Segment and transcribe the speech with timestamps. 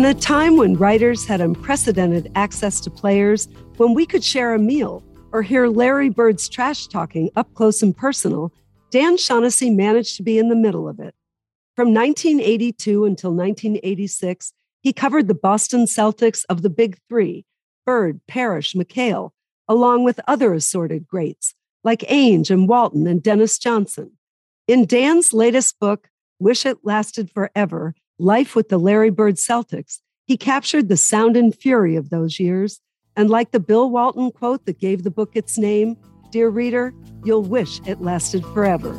[0.00, 4.58] In a time when writers had unprecedented access to players, when we could share a
[4.58, 8.50] meal or hear Larry Bird's trash talking up close and personal,
[8.90, 11.14] Dan Shaughnessy managed to be in the middle of it.
[11.76, 17.44] From 1982 until 1986, he covered the Boston Celtics of the Big Three
[17.84, 19.32] Bird, Parish, McHale,
[19.68, 21.54] along with other assorted greats
[21.84, 24.12] like Ainge and Walton and Dennis Johnson.
[24.66, 30.36] In Dan's latest book, Wish It Lasted Forever Life with the Larry Bird Celtics, he
[30.36, 32.78] captured the sound and fury of those years.
[33.16, 35.96] And like the Bill Walton quote that gave the book its name,
[36.30, 36.92] dear reader,
[37.24, 38.92] you'll wish it lasted forever.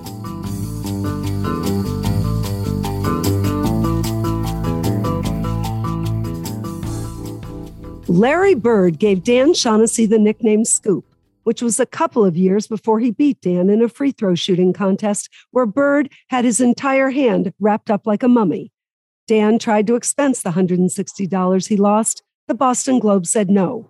[8.07, 11.05] Larry Bird gave Dan Shaughnessy the nickname Scoop,
[11.43, 14.73] which was a couple of years before he beat Dan in a free throw shooting
[14.73, 18.71] contest where Bird had his entire hand wrapped up like a mummy.
[19.31, 22.21] Dan tried to expense the $160 he lost.
[22.49, 23.89] The Boston Globe said no.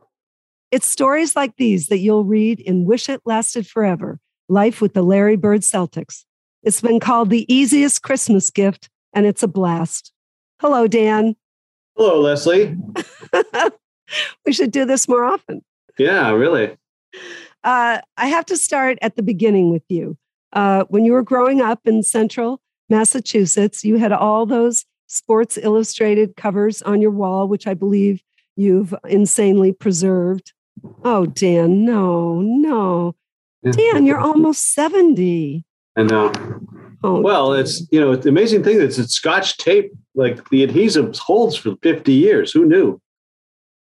[0.70, 4.20] It's stories like these that you'll read in Wish It Lasted Forever
[4.50, 6.26] Life with the Larry Bird Celtics.
[6.62, 10.14] It's been called the easiest Christmas gift, and it's a blast.
[10.60, 11.36] Hello, Dan.
[11.98, 12.78] Hello, Lesley.
[14.46, 15.64] we should do this more often.
[15.98, 16.78] Yeah, really.
[17.64, 20.20] Uh, I have to start at the beginning with you.
[20.54, 26.38] Uh, when you were growing up in central Massachusetts, you had all those Sports Illustrated
[26.38, 28.22] covers on your wall, which I believe
[28.56, 30.54] you've insanely preserved.
[31.04, 33.16] Oh, Dan, no, no.
[33.70, 35.66] Dan, you're almost 70.
[35.98, 36.32] I know.
[37.04, 41.18] Oh, well, it's, you know, the amazing thing is it's scotch tape, like the adhesive
[41.18, 42.54] holds for 50 years.
[42.54, 43.02] Who knew?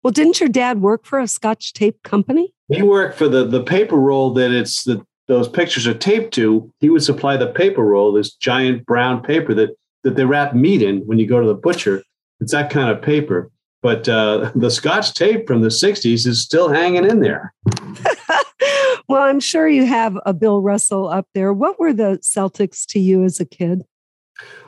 [0.03, 2.53] Well, didn't your dad work for a scotch tape company?
[2.67, 6.73] He worked for the, the paper roll that it's the, those pictures are taped to.
[6.81, 10.81] He would supply the paper roll, this giant brown paper that that they wrap meat
[10.81, 12.03] in when you go to the butcher.
[12.39, 13.51] It's that kind of paper.
[13.81, 17.53] But uh, the Scotch tape from the 60s is still hanging in there.
[19.07, 21.51] well, I'm sure you have a Bill Russell up there.
[21.51, 23.83] What were the Celtics to you as a kid?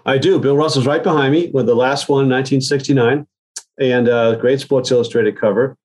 [0.05, 0.39] I do.
[0.39, 3.27] Bill Russell's right behind me with the last one, 1969,
[3.79, 5.77] and uh, great Sports Illustrated cover.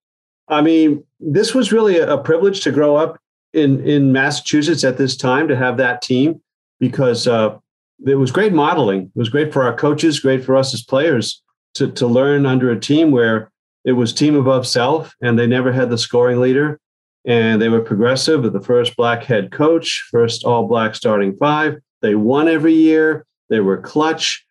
[0.48, 3.19] I mean, this was really a, a privilege to grow up
[3.53, 6.41] in in Massachusetts at this time to have that team
[6.80, 7.56] because uh,
[8.06, 9.03] it was great modeling.
[9.14, 11.42] It was great for our coaches, great for us as players
[11.75, 13.50] to, to learn under a team where
[13.84, 16.81] it was team above self and they never had the scoring leader.
[17.25, 21.76] And they were progressive with the first black head coach, first all black starting five.
[22.00, 23.26] They won every year.
[23.50, 24.47] They were clutch.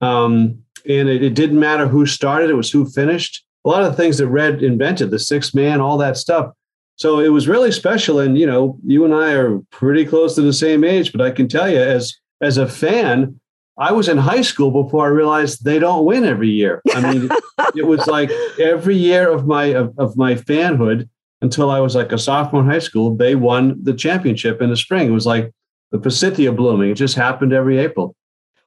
[0.00, 3.44] Um, and it, it didn't matter who started, it was who finished.
[3.64, 6.52] A lot of the things that Red invented, the six man, all that stuff.
[6.96, 8.18] So it was really special.
[8.18, 11.30] And, you know, you and I are pretty close to the same age, but I
[11.30, 13.40] can tell you, as as a fan,
[13.78, 16.82] I was in high school before I realized they don't win every year.
[16.92, 17.30] I mean,
[17.74, 18.30] it was like
[18.60, 21.08] every year of my of, of, my fanhood
[21.40, 24.76] until I was like a sophomore in high school, they won the championship in the
[24.76, 25.08] spring.
[25.08, 25.52] It was like
[25.90, 26.90] the forsythia blooming.
[26.90, 28.14] It just happened every April.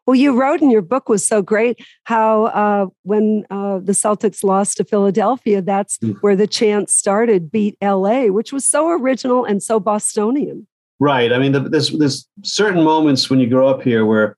[0.05, 4.43] Well, you wrote in your book was so great how uh, when uh, the Celtics
[4.43, 6.15] lost to Philadelphia, that's mm.
[6.21, 10.67] where the chant started, beat LA, which was so original and so Bostonian.
[10.99, 11.33] Right.
[11.33, 14.37] I mean, the, there's there's certain moments when you grow up here where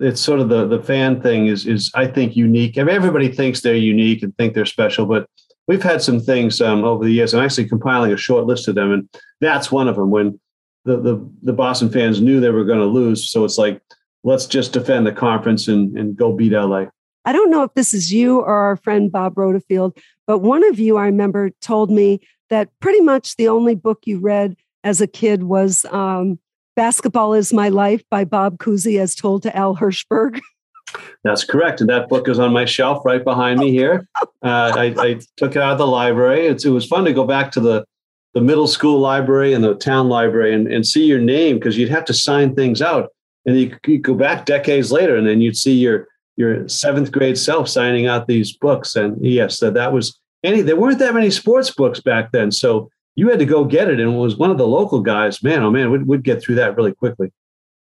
[0.00, 2.78] it's sort of the the fan thing is is I think unique.
[2.78, 5.28] I mean, everybody thinks they're unique and think they're special, but
[5.66, 7.34] we've had some things um, over the years.
[7.34, 9.08] I'm actually compiling a short list of them, and
[9.40, 10.10] that's one of them.
[10.10, 10.38] When
[10.84, 13.80] the the, the Boston fans knew they were going to lose, so it's like
[14.22, 16.86] let's just defend the conference and and go beat LA.
[17.24, 20.78] I don't know if this is you or our friend Bob Rodefield, but one of
[20.78, 24.56] you I remember told me that pretty much the only book you read
[24.86, 26.38] as a kid was um,
[26.76, 30.40] Basketball is My Life by Bob Cousy, as told to Al Hirshberg.
[31.24, 31.80] That's correct.
[31.80, 34.06] And that book is on my shelf right behind me here.
[34.42, 36.46] Uh, I, I, took it out of the library.
[36.46, 37.84] It's, it was fun to go back to the,
[38.32, 41.88] the middle school library and the town library and, and see your name because you'd
[41.88, 43.10] have to sign things out.
[43.44, 46.06] And you could go back decades later and then you'd see your,
[46.36, 48.94] your seventh grade self signing out these books.
[48.94, 52.52] And yes, that, that was any, there weren't that many sports books back then.
[52.52, 53.98] So you had to go get it.
[53.98, 56.54] And it was one of the local guys man oh man we'd, we'd get through
[56.56, 57.32] that really quickly.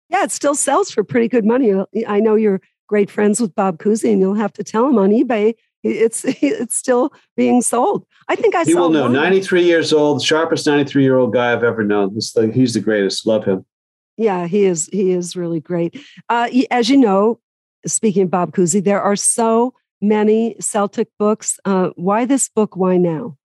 [0.08, 1.74] Yeah it still sells for pretty good money.
[2.06, 5.10] I know you're great friends with bob cousy and you'll have to tell him on
[5.10, 8.06] ebay it's it's still being sold.
[8.28, 9.02] I think i he will know.
[9.02, 9.12] one.
[9.12, 12.14] 93 years old sharpest 93 year old guy i've ever known.
[12.14, 13.26] This thing, he's the greatest.
[13.26, 13.64] Love him.
[14.16, 16.00] Yeah he is he is really great.
[16.28, 17.40] Uh, as you know
[17.86, 21.58] speaking of bob cousy there are so many celtic books.
[21.64, 22.76] Uh, why this book?
[22.76, 23.36] Why now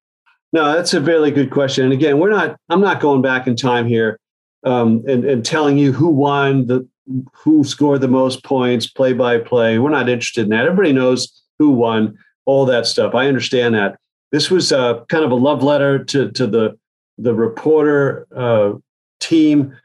[0.53, 1.86] no, that's a very good question.
[1.86, 2.57] And again, we're not.
[2.69, 4.19] I'm not going back in time here
[4.65, 6.88] um, and, and telling you who won, the
[7.33, 9.80] who scored the most points, play by play.
[9.80, 10.65] We're not interested in that.
[10.65, 12.18] Everybody knows who won.
[12.45, 13.15] all that stuff.
[13.15, 13.98] I understand that.
[14.31, 16.77] This was uh, kind of a love letter to to the
[17.18, 18.74] the reporter uh,
[19.19, 19.75] team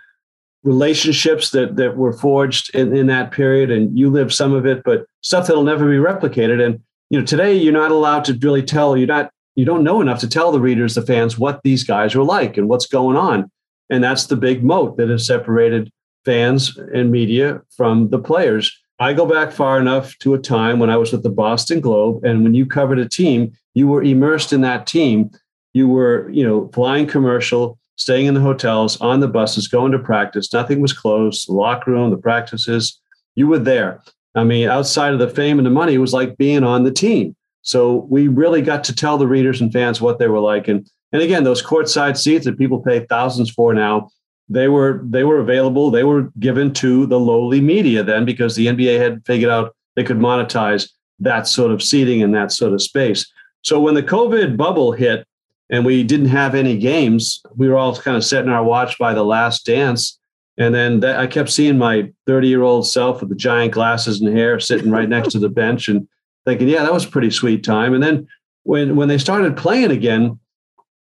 [0.65, 4.83] relationships that that were forged in, in that period, and you lived some of it,
[4.85, 6.65] but stuff that'll never be replicated.
[6.65, 6.81] And
[7.11, 8.97] you know, today you're not allowed to really tell.
[8.97, 9.31] You're not.
[9.57, 12.57] You don't know enough to tell the readers, the fans, what these guys are like
[12.57, 13.51] and what's going on.
[13.91, 15.91] And that's the big moat that has separated
[16.25, 18.77] fans and media from the players.
[18.99, 22.25] I go back far enough to a time when I was with the Boston Globe,
[22.25, 25.31] and when you covered a team, you were immersed in that team.
[25.75, 29.99] You were, you know, flying commercial, staying in the hotels, on the buses, going to
[29.99, 30.53] practice.
[30.53, 31.47] Nothing was closed.
[31.47, 32.99] The locker room, the practices,
[33.35, 34.03] you were there.
[34.35, 36.91] I mean, outside of the fame and the money, it was like being on the
[36.91, 37.36] team.
[37.67, 40.69] So we really got to tell the readers and fans what they were like.
[40.69, 44.09] And and again, those courtside seats that people pay thousands for now,
[44.49, 45.91] they were they were available.
[45.91, 50.05] They were given to the lowly media then because the NBA had figured out they
[50.05, 53.27] could monetize that sort of seating and that sort of space.
[53.63, 55.27] So when the COVID bubble hit
[55.69, 59.13] and we didn't have any games, we were all kind of setting our watch by
[59.13, 60.17] the last dance.
[60.57, 64.21] And then that, I kept seeing my 30 year old self with the giant glasses
[64.21, 66.07] and hair sitting right next to the bench and
[66.47, 67.93] thinking, yeah, that was a pretty sweet time.
[67.93, 68.27] And then
[68.63, 70.39] when, when they started playing again,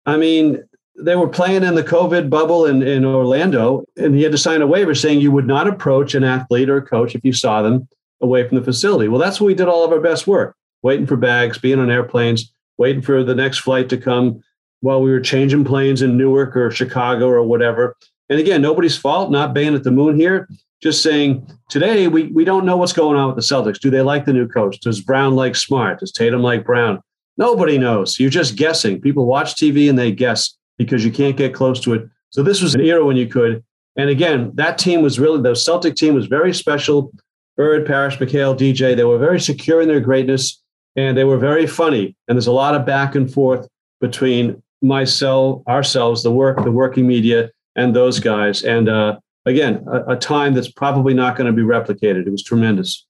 [0.05, 0.63] I mean,
[0.99, 4.61] they were playing in the COVID bubble in, in Orlando, and he had to sign
[4.61, 7.61] a waiver saying you would not approach an athlete or a coach if you saw
[7.61, 7.87] them
[8.19, 9.07] away from the facility.
[9.07, 11.91] Well, that's when we did all of our best work, waiting for bags, being on
[11.91, 14.43] airplanes, waiting for the next flight to come
[14.81, 17.95] while we were changing planes in Newark or Chicago or whatever.
[18.29, 20.47] And again, nobody's fault, not baying at the moon here,
[20.81, 23.79] just saying today we, we don't know what's going on with the Celtics.
[23.79, 24.79] Do they like the new coach?
[24.79, 25.99] Does Brown like Smart?
[25.99, 27.01] Does Tatum like Brown?
[27.37, 28.19] Nobody knows.
[28.19, 29.01] You're just guessing.
[29.01, 32.07] People watch TV and they guess because you can't get close to it.
[32.29, 33.63] So this was an era when you could.
[33.95, 37.11] And again, that team was really the Celtic team was very special.
[37.55, 40.61] Bird, Parish, McHale, DJ, they were very secure in their greatness
[40.95, 42.15] and they were very funny.
[42.27, 43.67] And there's a lot of back and forth
[43.99, 48.63] between myself, ourselves, the work, the working media, and those guys.
[48.63, 52.27] And uh, again, a, a time that's probably not going to be replicated.
[52.27, 53.05] It was tremendous.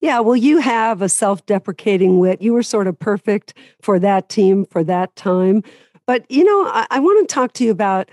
[0.00, 2.40] Yeah, well, you have a self deprecating wit.
[2.40, 5.62] You were sort of perfect for that team for that time.
[6.06, 8.08] But, you know, I, I want to talk to you about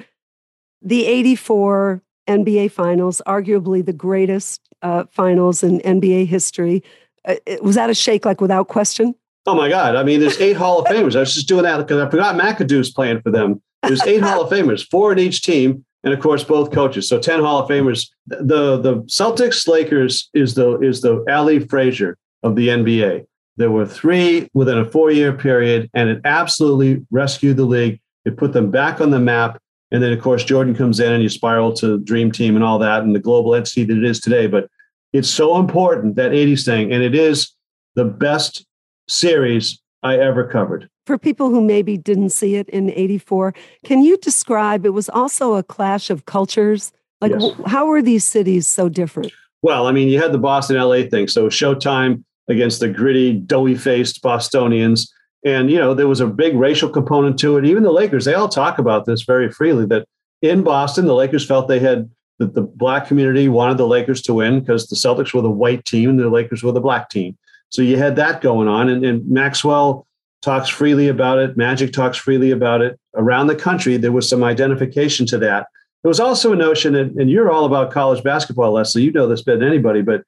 [0.82, 6.84] the 84 NBA finals, arguably the greatest uh, finals in NBA history.
[7.26, 9.16] Uh, was that a shake like without question?
[9.46, 9.96] Oh my God.
[9.96, 11.16] I mean, there's eight Hall of Famers.
[11.16, 13.62] I was just doing that because I forgot McAdoo's playing for them.
[13.82, 17.10] There's eight Hall of Famers, four in each team, and of course both coaches.
[17.10, 18.10] So 10 Hall of Famers.
[18.28, 23.26] The the Celtics Lakers is the is the Ali Frazier of the NBA.
[23.58, 28.00] There were three within a four-year period, and it absolutely rescued the league.
[28.24, 29.60] It put them back on the map.
[29.92, 32.78] And then, of course, Jordan comes in and you spiral to Dream Team and all
[32.80, 34.46] that and the global entity that it is today.
[34.46, 34.70] But
[35.14, 36.94] it's so important, that 80s thing.
[36.94, 37.54] And it is
[37.96, 38.66] the best
[39.08, 40.90] series I ever covered.
[41.08, 43.54] For people who maybe didn't see it in 84,
[43.86, 46.92] can you describe it was also a clash of cultures?
[47.22, 47.54] Like, yes.
[47.66, 49.32] how were these cities so different?
[49.62, 51.30] Well, I mean, you had the Boston LA thing.
[51.30, 55.10] So Showtime against the gritty, doughy faced Bostonians.
[55.46, 57.66] And, you know, there was a big racial component to it.
[57.66, 60.06] Even the Lakers, they all talk about this very freely that
[60.42, 64.34] in Boston, the Lakers felt they had that the black community wanted the Lakers to
[64.34, 67.38] win because the Celtics were the white team and the Lakers were the black team.
[67.70, 68.90] So you had that going on.
[68.90, 70.07] And, and Maxwell
[70.42, 71.58] talks freely about it.
[71.58, 73.00] Magic talks freely about it.
[73.16, 75.68] Around the country, there was some identification to that.
[76.04, 79.04] There was also a notion, and, and you're all about college basketball, Lesley.
[79.04, 80.24] You know this better than anybody, but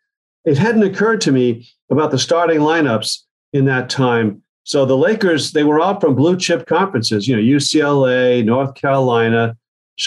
[0.45, 3.19] it hadn't occurred to me about the starting lineups
[3.53, 4.41] in that time.
[4.63, 9.57] So the Lakers, they were all from blue chip conferences, you know, UCLA, North Carolina,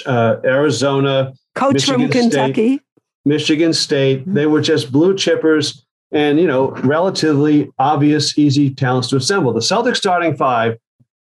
[0.06, 2.82] uh, Arizona, coach Michigan from Kentucky, State,
[3.24, 4.22] Michigan State.
[4.26, 5.82] They were just blue chippers
[6.12, 9.52] and, you know, relatively obvious, easy talents to assemble.
[9.52, 10.78] The Celtics starting five,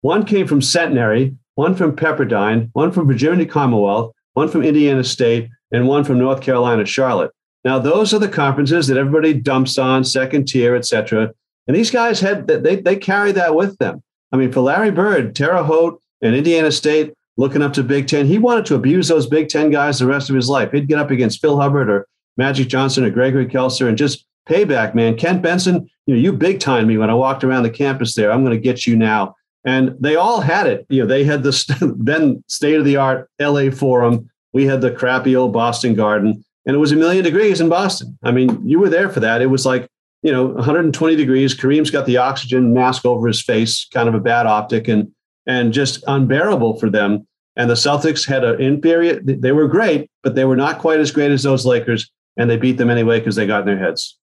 [0.01, 5.49] one came from Centenary, one from Pepperdine, one from Virginia Commonwealth, one from Indiana State,
[5.73, 7.31] and one from North Carolina Charlotte.
[7.65, 11.31] Now, those are the conferences that everybody dumps on, second tier, et cetera.
[11.67, 14.03] And these guys had they they carry that with them.
[14.33, 18.27] I mean, for Larry Bird, Terre Haute, and Indiana State looking up to Big Ten,
[18.27, 20.73] he wanted to abuse those Big Ten guys the rest of his life.
[20.73, 22.07] He'd get up against Phil Hubbard or
[22.37, 25.17] Magic Johnson or Gregory Kelser and just payback, man.
[25.17, 28.33] Kent Benson, you know, you big time me when I walked around the campus there.
[28.33, 29.35] I'm going to get you now.
[29.65, 30.87] And they all had it.
[30.89, 34.31] You know, they had the then state of the art LA Forum.
[34.53, 38.19] We had the crappy old Boston Garden and it was a million degrees in Boston.
[38.23, 39.43] I mean, you were there for that.
[39.43, 39.89] It was like,
[40.23, 41.55] you know, 120 degrees.
[41.55, 45.11] Kareem's got the oxygen mask over his face, kind of a bad optic and
[45.47, 47.27] and just unbearable for them.
[47.57, 51.11] And the Celtics had an inferior, they were great, but they were not quite as
[51.11, 52.11] great as those Lakers.
[52.37, 54.17] And they beat them anyway because they got in their heads.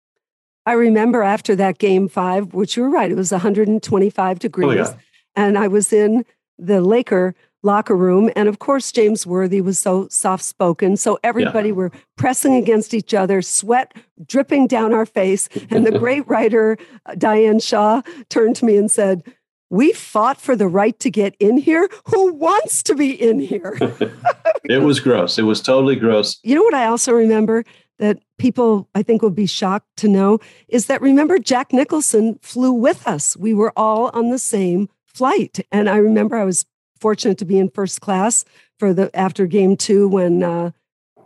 [0.67, 4.89] I remember after that game five, which you were right, it was 125 degrees.
[4.89, 4.97] Oh,
[5.33, 6.25] and I was in
[6.59, 8.29] the Laker locker room.
[8.36, 10.97] And of course, James Worthy was so soft spoken.
[10.97, 11.75] So everybody yeah.
[11.75, 13.93] were pressing against each other, sweat
[14.25, 15.47] dripping down our face.
[15.69, 19.24] And the great writer, uh, Diane Shah, turned to me and said,
[19.69, 21.89] we fought for the right to get in here.
[22.07, 23.77] Who wants to be in here?
[24.65, 25.38] it was gross.
[25.38, 26.39] It was totally gross.
[26.43, 27.63] You know what I also remember
[28.00, 32.72] that people I think will be shocked to know is that remember Jack Nicholson flew
[32.72, 33.36] with us.
[33.38, 35.60] We were all on the same flight.
[35.72, 36.66] And I remember I was
[37.00, 38.46] fortunate to be in first class
[38.80, 40.72] for the after game two when uh,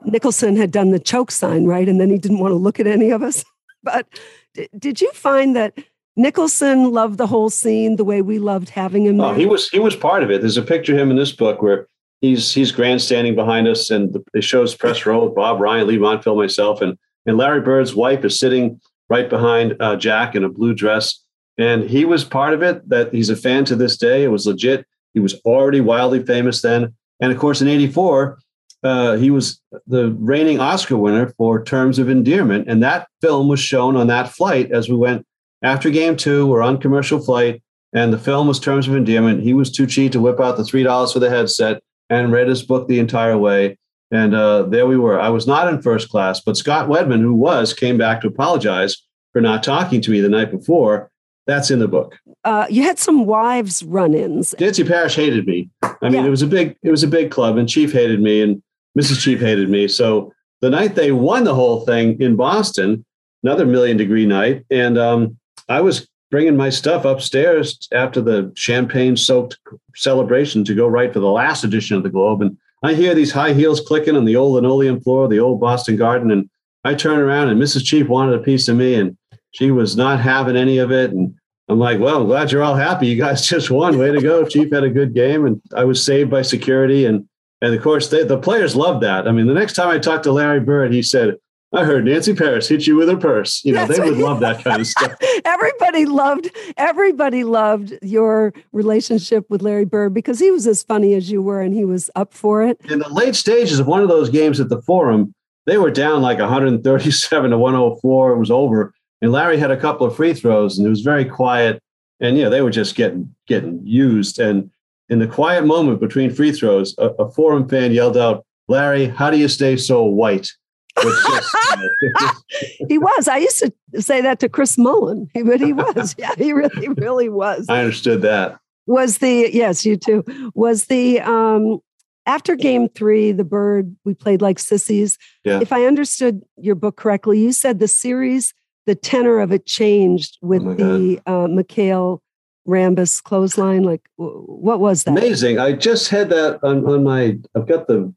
[0.06, 1.88] Nicholson had done the choke sign, right?
[1.88, 3.44] And then he didn't want to look at any of us.
[3.84, 4.06] But
[4.54, 5.74] d- did you find that
[6.16, 9.20] Nicholson loved the whole scene the way we loved having him.
[9.20, 10.42] Oh, he was he was part of it.
[10.42, 11.88] There's a picture of him in this book where
[12.22, 15.98] he's he's grandstanding behind us, and the, it shows press row with Bob Ryan, Leigh
[15.98, 20.50] Montville, myself, and and Larry Bird's wife is sitting right behind uh, Jack in a
[20.50, 21.20] blue dress,
[21.58, 22.88] and he was part of it.
[22.88, 24.24] That he's a fan to this day.
[24.24, 24.86] It was legit.
[25.14, 28.40] He was already wildly famous then, and of course in '84.
[28.84, 33.60] Uh, he was the reigning Oscar winner for Terms of Endearment, and that film was
[33.60, 35.24] shown on that flight as we went
[35.64, 37.62] after game two, we're on commercial flight,
[37.94, 39.44] and the film was Terms of Endearment.
[39.44, 42.48] He was too cheap to whip out the three dollars for the headset and read
[42.48, 43.78] his book the entire way.
[44.12, 45.20] And uh, there we were.
[45.20, 48.98] I was not in first class, but Scott Wedman, who was, came back to apologize
[49.32, 51.10] for not talking to me the night before.
[51.48, 52.20] That's in the book.
[52.44, 54.54] Uh, you had some wives run-ins.
[54.60, 55.70] Nancy Parish hated me.
[55.82, 56.26] I mean, yeah.
[56.26, 58.62] it was a big, it was a big club, and Chief hated me, and
[59.00, 59.22] Mrs.
[59.22, 59.88] Chief hated me.
[59.88, 63.06] So the night they won the whole thing in Boston,
[63.44, 65.38] another million degree night, and um,
[65.70, 69.60] I was bringing my stuff upstairs after the champagne soaked
[69.96, 72.42] celebration to go right for the last edition of the Globe.
[72.42, 75.60] And I hear these high heels clicking on the old linoleum floor of the old
[75.60, 76.32] Boston Garden.
[76.32, 76.50] And
[76.84, 77.84] I turn around and Mrs.
[77.84, 79.18] Chief wanted a piece of me and
[79.52, 81.12] she was not having any of it.
[81.12, 81.36] And
[81.68, 83.08] I'm like, well, I'm glad you're all happy.
[83.08, 84.00] You guys just won.
[84.00, 84.46] Way to go.
[84.46, 85.46] Chief had a good game.
[85.46, 87.06] And I was saved by security.
[87.06, 87.28] And
[87.64, 89.28] and of course, they, the players loved that.
[89.28, 91.36] I mean, the next time I talked to Larry Bird, he said,
[91.74, 93.64] I heard Nancy Parish hit you with her purse.
[93.64, 95.16] You know, That's they would love that kind of stuff.
[95.46, 101.32] everybody loved everybody loved your relationship with Larry Bird because he was as funny as
[101.32, 102.80] you were and he was up for it.
[102.90, 105.34] In the late stages of one of those games at the Forum,
[105.66, 108.32] they were down like 137 to 104.
[108.34, 111.24] It was over, and Larry had a couple of free throws, and it was very
[111.24, 111.82] quiet.
[112.20, 114.40] And you know, they were just getting getting used.
[114.40, 114.72] And
[115.08, 119.30] in the quiet moment between free throws, a, a Forum fan yelled out, "Larry, how
[119.30, 120.52] do you stay so white?"
[122.88, 123.28] he was.
[123.28, 126.16] I used to say that to Chris Mullin, but he was.
[126.18, 127.66] Yeah, he really, really was.
[127.70, 128.60] I understood that.
[128.88, 130.24] Was the yes, you too.
[130.54, 131.80] Was the um
[132.26, 135.18] after game three, the bird we played like sissies.
[135.44, 135.60] Yeah.
[135.62, 138.54] If I understood your book correctly, you said the series,
[138.86, 142.20] the tenor of it changed with oh the uh, McHale
[142.68, 143.84] Rambis clothesline.
[143.84, 145.12] Like, what was that?
[145.12, 145.60] Amazing.
[145.60, 147.38] I just had that on, on my.
[147.56, 148.14] I've got the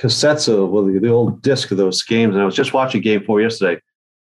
[0.00, 3.00] cassettes of well, the, the old disc of those games, and I was just watching
[3.00, 3.80] Game Four yesterday.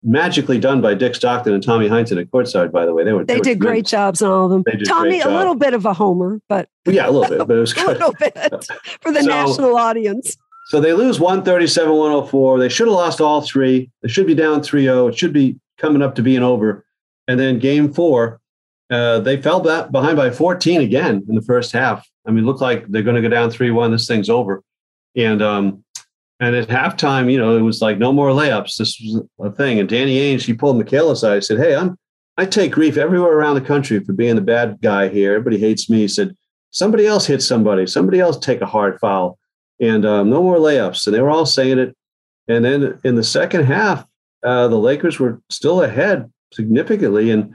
[0.06, 2.71] Magically done by Dick Stockton and Tommy Heinsohn at courtside.
[2.71, 4.62] By the way, they were they, they did were great jobs on all of them.
[4.85, 7.73] Tommy, a little bit of a homer, but yeah, a little bit, but it was
[7.73, 7.97] good.
[8.02, 8.35] a little bit
[9.00, 10.37] for the so, national audience.
[10.66, 12.59] So they lose 137 104.
[12.59, 13.90] They should have lost all three.
[14.02, 15.09] They should be down 3 0.
[15.09, 16.85] It should be coming up to being over.
[17.28, 18.40] And then game four,
[18.90, 22.06] uh, they fell back behind by 14 again in the first half.
[22.26, 23.90] I mean, it looked like they're going to go down 3 1.
[23.90, 24.62] This thing's over.
[25.16, 25.85] And um,
[26.40, 28.76] and at halftime, you know, it was like no more layups.
[28.76, 29.78] This was a thing.
[29.78, 31.37] And Danny Ainge, he pulled Michael aside.
[31.37, 31.97] He said, "Hey, I'm
[32.37, 35.35] I take grief everywhere around the country for being the bad guy here.
[35.35, 36.37] Everybody hates me." He said,
[36.71, 37.87] "Somebody else hit somebody.
[37.87, 39.38] Somebody else take a hard foul,
[39.80, 41.97] and um, no more layups." And they were all saying it.
[42.49, 44.04] And then in the second half,
[44.42, 47.54] uh, the Lakers were still ahead significantly, and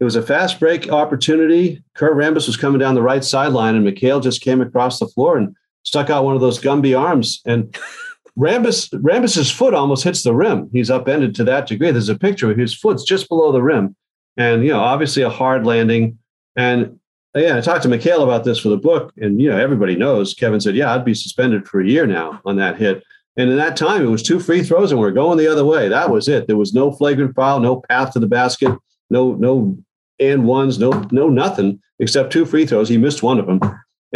[0.00, 1.82] it was a fast break opportunity.
[1.94, 5.38] Kurt Rambis was coming down the right sideline, and McHale just came across the floor
[5.38, 7.74] and stuck out one of those Gumby arms, and
[8.38, 10.68] Rambis Rambis's foot almost hits the rim.
[10.72, 11.90] He's upended to that degree.
[11.90, 13.96] There's a picture of his foot's just below the rim,
[14.36, 16.18] and you know, obviously a hard landing.
[16.54, 16.98] And
[17.34, 20.34] yeah, I talked to McHale about this for the book, and you know, everybody knows.
[20.34, 23.02] Kevin said, "Yeah, I'd be suspended for a year now on that hit."
[23.38, 25.88] And in that time, it was two free throws, and we're going the other way.
[25.88, 26.46] That was it.
[26.46, 28.76] There was no flagrant foul, no path to the basket,
[29.08, 29.78] no no
[30.18, 32.88] and ones, no no nothing except two free throws.
[32.88, 33.60] He missed one of them.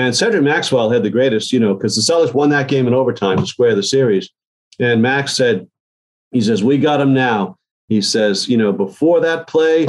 [0.00, 2.94] And Cedric Maxwell had the greatest, you know, because the Celtics won that game in
[2.94, 4.30] overtime to square the series.
[4.78, 5.68] And Max said,
[6.32, 7.58] he says, we got him now.
[7.88, 9.86] He says, you know, before that play,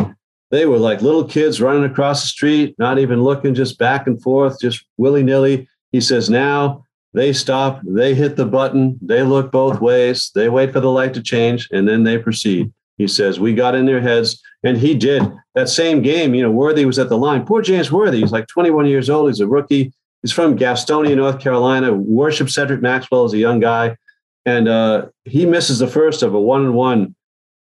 [0.49, 4.21] they were like little kids running across the street, not even looking, just back and
[4.21, 5.69] forth, just willy nilly.
[5.93, 10.73] He says, now they stop, they hit the button, they look both ways, they wait
[10.73, 12.69] for the light to change, and then they proceed.
[12.97, 14.41] He says, We got in their heads.
[14.63, 15.23] And he did.
[15.55, 17.45] That same game, you know, Worthy was at the line.
[17.45, 18.19] Poor James Worthy.
[18.19, 19.29] He's like 21 years old.
[19.29, 19.91] He's a rookie.
[20.21, 23.97] He's from Gastonia, North Carolina, worshipped Cedric Maxwell as a young guy.
[24.45, 27.15] And uh, he misses the first of a one and one,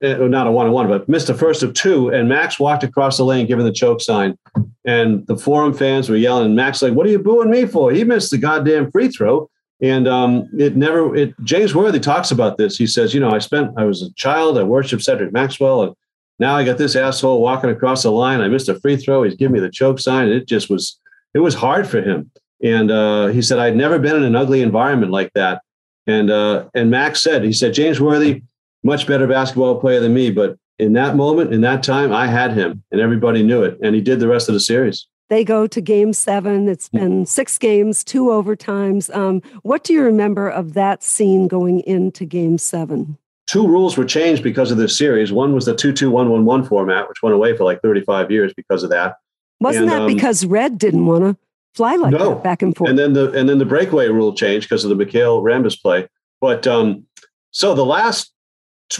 [0.02, 2.08] uh, not a one and one, but missed the first of two.
[2.08, 4.38] And Max walked across the lane giving the choke sign.
[4.84, 6.54] And the forum fans were yelling.
[6.54, 7.92] Max, like, what are you booing me for?
[7.92, 9.48] He missed the goddamn free throw.
[9.80, 12.76] And um, it never, it, James Worthy talks about this.
[12.76, 15.92] He says, you know, I spent, I was a child, I worshiped Cedric Maxwell, and
[16.38, 18.40] now I got this asshole walking across the line.
[18.40, 19.24] I missed a free throw.
[19.24, 20.28] He's giving me the choke sign.
[20.28, 21.00] It just was,
[21.34, 22.30] it was hard for him.
[22.62, 25.62] And uh, he said, I'd never been in an ugly environment like that.
[26.06, 28.42] And uh, and Max said, he said, James Worthy,
[28.82, 32.52] much better basketball player than me, but in that moment, in that time, I had
[32.54, 33.78] him, and everybody knew it.
[33.82, 35.06] And he did the rest of the series.
[35.28, 36.68] They go to game seven.
[36.68, 39.14] It's been six games, two overtimes.
[39.16, 43.16] Um, what do you remember of that scene going into game seven?
[43.46, 45.32] Two rules were changed because of this series.
[45.32, 48.30] One was the 2 2 1 1 1 format, which went away for like 35
[48.30, 49.16] years because of that.
[49.60, 51.36] Wasn't and, that um, because Red didn't want to
[51.74, 52.34] fly like no.
[52.34, 52.90] that back and forth?
[52.90, 56.08] And then the and then the breakaway rule changed because of the McHale Rambis play.
[56.40, 57.06] But um,
[57.50, 58.32] so the last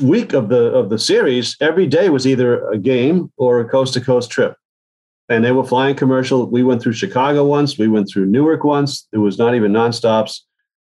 [0.01, 3.95] week of the of the series, every day was either a game or a coast
[3.95, 4.57] to coast trip
[5.33, 6.47] and they were flying commercial.
[6.47, 7.79] We went through Chicago once.
[7.79, 9.09] We went through Newark once.
[9.13, 10.41] It was not even nonstops.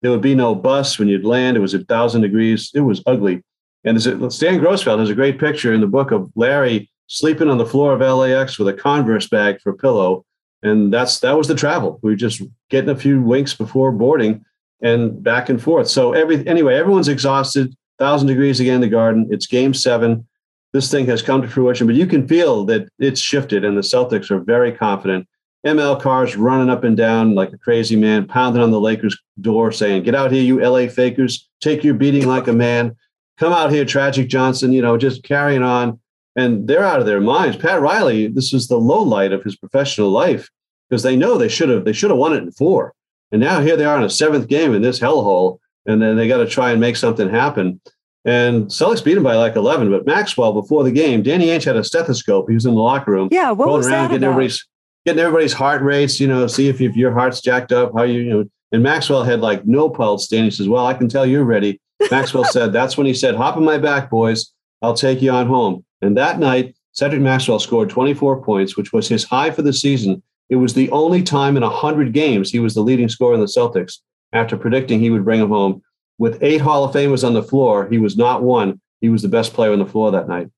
[0.02, 1.56] There would be no bus when you'd land.
[1.56, 2.72] It was a thousand degrees.
[2.74, 3.44] It was ugly.
[3.84, 7.58] And a, Stan Grossfeld has a great picture in the book of Larry sleeping on
[7.58, 10.26] the floor of LAX with a Converse bag for a pillow.
[10.64, 12.00] And that's that was the travel.
[12.02, 14.44] We were just getting a few winks before boarding
[14.82, 15.88] and back and forth.
[15.90, 17.76] So every anyway, everyone's exhausted.
[18.00, 19.28] Thousand degrees again in the garden.
[19.30, 20.26] It's game seven
[20.74, 23.82] this thing has come to fruition, but you can feel that it's shifted and the
[23.82, 25.28] Celtics are very confident.
[25.66, 29.72] ML Carr's running up and down like a crazy man, pounding on the Lakers' door
[29.72, 31.48] saying, Get out here, you LA fakers.
[31.62, 32.98] Take your beating like a man.
[33.38, 36.00] Come out here, Tragic Johnson, you know, just carrying on.
[36.36, 37.58] And they're out of their minds.
[37.58, 40.50] Pat Riley, this is the low light of his professional life
[40.90, 42.94] because they know they should have they should have won it in four.
[43.32, 46.28] And now here they are in a seventh game in this hellhole, and then they
[46.28, 47.82] got to try and make something happen.
[48.26, 49.92] And Celtics beat him by like 11.
[49.92, 52.48] But Maxwell, before the game, Danny Ainge had a stethoscope.
[52.48, 53.28] He was in the locker room.
[53.32, 54.34] Yeah, what was around, that getting about?
[54.34, 54.68] everybody's
[55.06, 58.22] getting everybody's heart rates, you know, see if, if your heart's jacked up, how you,
[58.22, 58.46] you know.
[58.72, 60.28] And Maxwell had like no pulse.
[60.28, 61.80] Danny says, Well, I can tell you're ready.
[62.10, 64.52] Maxwell said, That's when he said, Hop in my back, boys.
[64.82, 65.86] I'll take you on home.
[66.04, 70.22] And that night, Cedric Maxwell scored 24 points, which was his high for the season.
[70.50, 73.48] It was the only time in 100 games he was the leading scorer in the
[73.48, 74.00] Celtics
[74.32, 75.82] after predicting he would bring him home.
[76.20, 79.28] With eight Hall of Famers on the floor, he was not one he was the
[79.28, 80.50] best player on the floor that night.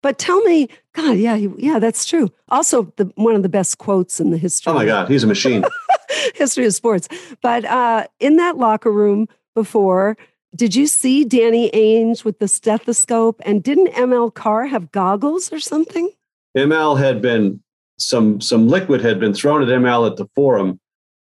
[0.00, 2.32] But tell me, God, yeah, yeah, that's true.
[2.48, 4.72] Also, the, one of the best quotes in the history.
[4.72, 5.62] Oh my God, he's a machine.
[6.34, 7.06] history of sports.
[7.42, 10.16] But uh, in that locker room before,
[10.54, 13.40] did you see Danny Ainge with the stethoscope?
[13.44, 16.10] And didn't ML Carr have goggles or something?
[16.56, 17.60] ML had been
[17.98, 20.80] some some liquid had been thrown at ML at the forum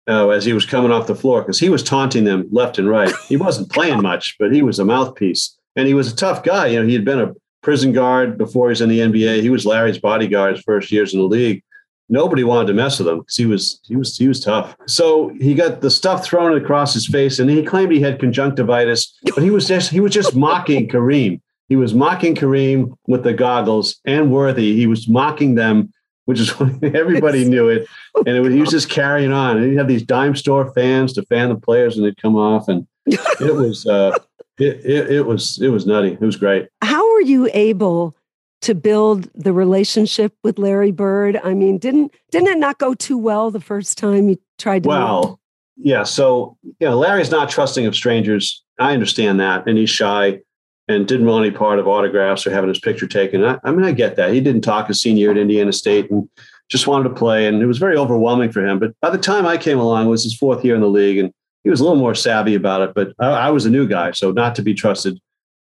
[0.08, 2.90] uh, as he was coming off the floor because he was taunting them left and
[2.90, 3.14] right.
[3.28, 6.68] He wasn't playing much, but he was a mouthpiece and he was a tough guy.
[6.68, 9.42] You know, he had been a prison guard before he was in the NBA.
[9.42, 11.64] He was Larry's bodyguard his first years in the league.
[12.12, 14.76] Nobody wanted to mess with him because he was he was he was tough.
[14.86, 19.18] So he got the stuff thrown across his face, and he claimed he had conjunctivitis,
[19.34, 21.40] but he was just he was just mocking Kareem.
[21.70, 24.76] He was mocking Kareem with the goggles and Worthy.
[24.76, 25.94] He was mocking them,
[26.26, 29.56] which is everybody knew it, and it was, he was just carrying on.
[29.56, 32.68] And he had these dime store fans to fan the players, and they'd come off,
[32.68, 33.88] and it was.
[33.88, 34.18] Uh,
[34.60, 36.12] it, it, it was it was nutty.
[36.12, 36.68] It was great.
[36.82, 38.16] How were you able
[38.62, 41.40] to build the relationship with Larry Bird?
[41.44, 44.90] I mean, didn't didn't it not go too well the first time you tried to?
[44.90, 45.40] Well,
[45.78, 46.04] yeah.
[46.04, 48.64] So you know, Larry's not trusting of strangers.
[48.80, 50.40] I understand that, and he's shy
[50.88, 53.44] and didn't want any part of autographs or having his picture taken.
[53.44, 54.34] I, I mean, I get that.
[54.34, 56.28] He didn't talk his senior at Indiana State and
[56.70, 58.80] just wanted to play, and it was very overwhelming for him.
[58.80, 61.18] But by the time I came along, it was his fourth year in the league,
[61.18, 63.88] and he was a little more savvy about it, but I, I was a new
[63.88, 65.20] guy, so not to be trusted.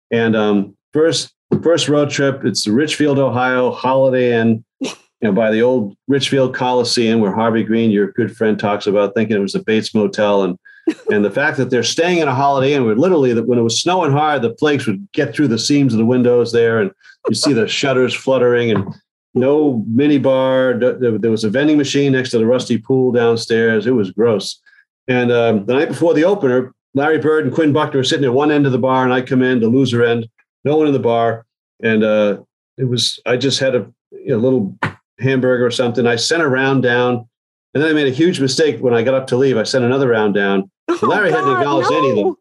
[0.09, 5.51] And um, first first road trip, it's the Richfield, Ohio, Holiday Inn, you know, by
[5.51, 9.55] the old Richfield Coliseum, where Harvey Green, your good friend, talks about thinking it was
[9.55, 10.57] a Bates Motel, and
[11.11, 13.63] and the fact that they're staying in a Holiday Inn, where literally that when it
[13.63, 16.91] was snowing hard, the flakes would get through the seams of the windows there, and
[17.29, 18.93] you see the shutters fluttering, and
[19.33, 20.73] no mini bar.
[20.77, 23.87] There was a vending machine next to the rusty pool downstairs.
[23.87, 24.59] It was gross.
[25.07, 28.33] And um, the night before the opener, Larry Bird and Quinn Buckner were sitting at
[28.33, 30.27] one end of the bar, and I come in, the loser end,
[30.63, 31.45] no one in the bar.
[31.83, 32.41] And uh,
[32.77, 34.77] it was, I just had a you know, little
[35.19, 36.05] hamburger or something.
[36.05, 37.27] I sent a round down,
[37.73, 39.57] and then I made a huge mistake when I got up to leave.
[39.57, 40.69] I sent another round down.
[40.87, 41.97] Oh, Larry God, hadn't acknowledged no.
[41.97, 42.35] any of them.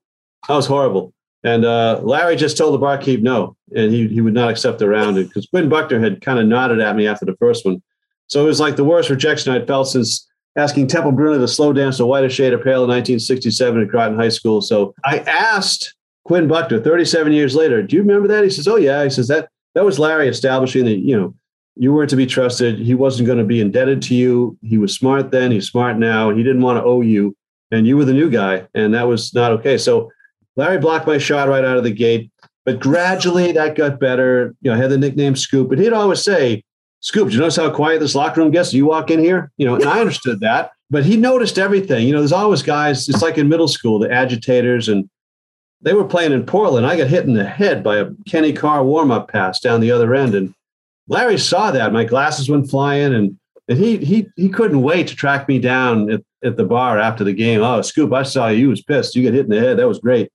[0.49, 1.13] That was horrible.
[1.43, 4.89] And uh, Larry just told the barkeep no, and he, he would not accept the
[4.89, 7.83] round because Quinn Buckner had kind of nodded at me after the first one.
[8.27, 11.73] So it was like the worst rejection I'd felt since asking Temple Bruner to slow
[11.73, 14.61] dance a whiter shade of pale in 1967 at Groton High School.
[14.61, 18.45] So I asked Quinn Buckner 37 years later, do you remember that?
[18.45, 19.05] He says, oh, yeah.
[19.05, 21.35] He says, that, that was Larry establishing that, you know,
[21.77, 22.79] you weren't to be trusted.
[22.79, 24.59] He wasn't going to be indebted to you.
[24.63, 25.51] He was smart then.
[25.51, 26.31] He's smart now.
[26.31, 27.37] He didn't want to owe you.
[27.71, 28.67] And you were the new guy.
[28.75, 29.79] And that was not okay.
[29.79, 30.11] So
[30.57, 32.31] Larry blocked my shot right out of the gate.
[32.67, 34.55] But gradually that got better.
[34.61, 35.69] You know, I had the nickname Scoop.
[35.69, 36.65] But he'd always say,
[37.01, 38.75] Scoop, do you notice how quiet this locker room gets?
[38.75, 40.73] You walk in here, you know, and I understood that.
[40.91, 42.07] But he noticed everything.
[42.07, 45.09] You know, there's always guys, it's like in middle school, the agitators, and
[45.83, 46.87] they were playing in Portland.
[46.87, 50.15] I got hit in the head by a Kenny Carr warm-up pass down the other
[50.15, 50.35] end.
[50.35, 50.55] And
[51.09, 51.93] Larry saw that.
[51.93, 53.37] My glasses went flying and
[53.69, 57.23] and he he he couldn't wait to track me down at, at the bar after
[57.23, 57.63] the game.
[57.63, 58.59] Oh, Scoop, I saw you.
[58.59, 59.15] You was pissed.
[59.15, 59.79] You got hit in the head.
[59.79, 60.31] That was great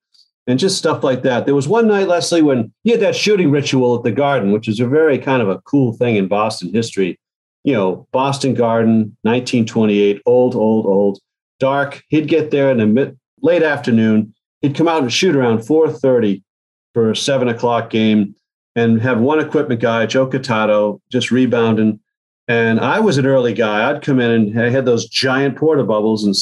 [0.48, 1.46] and just stuff like that.
[1.46, 4.68] There was one night, Lesley, when he had that shooting ritual at the Garden, which
[4.68, 7.20] is a very kind of a cool thing in Boston history.
[7.64, 11.20] You know, Boston Garden, 1928, old, old, old,
[11.60, 12.04] dark.
[12.10, 14.35] He'd get there in the mid, late afternoon.
[14.66, 16.42] He'd come out and shoot around 4:30
[16.96, 18.34] for a seven o'clock game,
[18.76, 22.00] and have one equipment guy, Joe Qatato, just rebounding.
[22.48, 23.88] And I was an early guy.
[23.88, 26.34] I'd come in and I had those giant porta bubbles and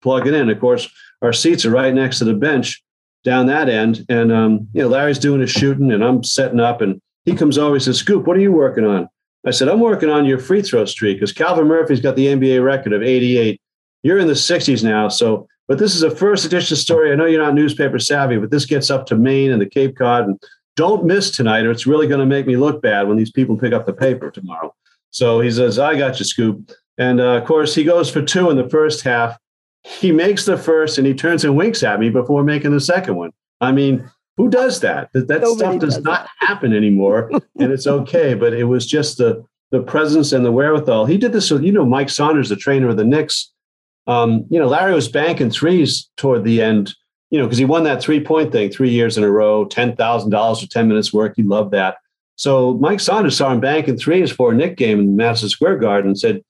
[0.00, 0.48] plug it in.
[0.48, 0.88] Of course,
[1.20, 2.82] our seats are right next to the bench
[3.24, 4.06] down that end.
[4.08, 7.58] And um, you know, Larry's doing his shooting and I'm setting up and he comes
[7.58, 9.06] over and says, Scoop, what are you working on?
[9.46, 12.64] I said, I'm working on your free throw streak because Calvin Murphy's got the NBA
[12.64, 13.60] record of 88.
[14.02, 15.08] You're in the 60s now.
[15.08, 17.12] So, but this is a first edition story.
[17.12, 19.96] I know you're not newspaper savvy, but this gets up to Maine and the Cape
[19.96, 20.24] Cod.
[20.24, 20.42] And
[20.76, 23.56] don't miss tonight, or it's really going to make me look bad when these people
[23.56, 24.74] pick up the paper tomorrow.
[25.10, 26.72] So he says, I got you, Scoop.
[26.98, 29.38] And uh, of course, he goes for two in the first half
[29.82, 33.16] he makes the first and he turns and winks at me before making the second
[33.16, 33.30] one.
[33.60, 35.12] I mean, who does that?
[35.12, 38.34] That, that stuff does, does not happen anymore, and it's okay.
[38.34, 41.06] But it was just the the presence and the wherewithal.
[41.06, 43.52] He did this with, you know, Mike Saunders, the trainer of the Knicks.
[44.06, 46.94] Um, you know, Larry was banking threes toward the end,
[47.30, 49.96] you know, because he won that three point thing three years in a row, ten
[49.96, 51.34] thousand dollars for ten minutes work.
[51.36, 51.96] He loved that.
[52.36, 56.10] So Mike Saunders saw him banking threes for a Knick game in Madison Square Garden
[56.10, 56.42] and said,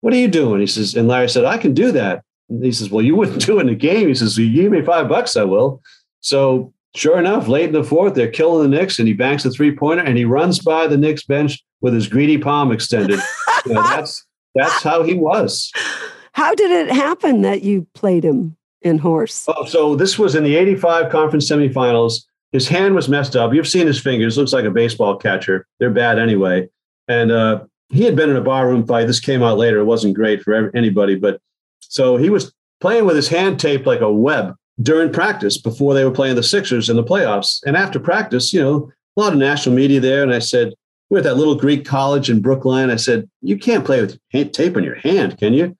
[0.00, 2.72] "What are you doing?" He says, and Larry said, "I can do that." And he
[2.72, 4.08] says, Well, you wouldn't do it in the game.
[4.08, 5.82] He says, You give me five bucks, I will.
[6.20, 9.50] So sure enough, late in the fourth, they're killing the Knicks and he banks a
[9.50, 13.20] three pointer and he runs by the Knicks bench with his greedy palm extended.
[13.66, 15.70] you know, that's that's how he was.
[16.36, 19.46] How did it happen that you played him in horse?
[19.48, 22.26] Oh, so this was in the 85 conference semifinals.
[22.52, 23.54] His hand was messed up.
[23.54, 25.66] You've seen his fingers, looks like a baseball catcher.
[25.78, 26.68] They're bad anyway.
[27.08, 29.06] And uh, he had been in a barroom fight.
[29.06, 29.78] This came out later.
[29.78, 31.40] It wasn't great for anybody, but
[31.80, 36.04] so he was playing with his hand taped like a web during practice before they
[36.04, 37.62] were playing the Sixers in the playoffs.
[37.64, 40.22] And after practice, you know, a lot of national media there.
[40.22, 40.74] And I said,
[41.08, 42.90] we're at that little Greek college in Brookline.
[42.90, 44.18] I said, you can't play with
[44.52, 45.74] tape on your hand, can you?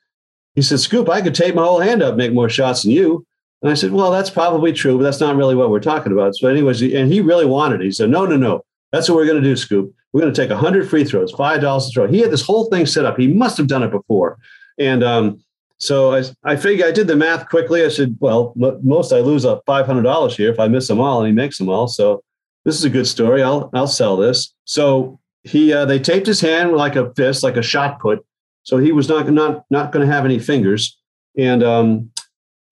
[0.57, 3.25] He said, Scoop, I could tape my whole hand up, make more shots than you.
[3.63, 6.35] And I said, well, that's probably true, but that's not really what we're talking about.
[6.35, 7.85] So, anyways, and he really wanted it.
[7.85, 8.63] He said, no, no, no.
[8.91, 9.95] That's what we're going to do, Scoop.
[10.13, 12.07] We're going to take 100 free throws, $5 to throw.
[12.07, 13.19] He had this whole thing set up.
[13.19, 14.39] He must have done it before.
[14.79, 15.45] And um,
[15.79, 17.85] so I, I figured I did the math quickly.
[17.85, 21.01] I said, well, m- most I lose a hundred dollars here if I miss them
[21.01, 21.89] all, and he makes them all.
[21.89, 22.23] So
[22.65, 23.43] this is a good story.
[23.43, 24.55] I'll I'll sell this.
[24.65, 28.25] So he uh, they taped his hand like a fist, like a shot put.
[28.67, 30.99] So he was not not not going to have any fingers.
[31.39, 32.11] And um,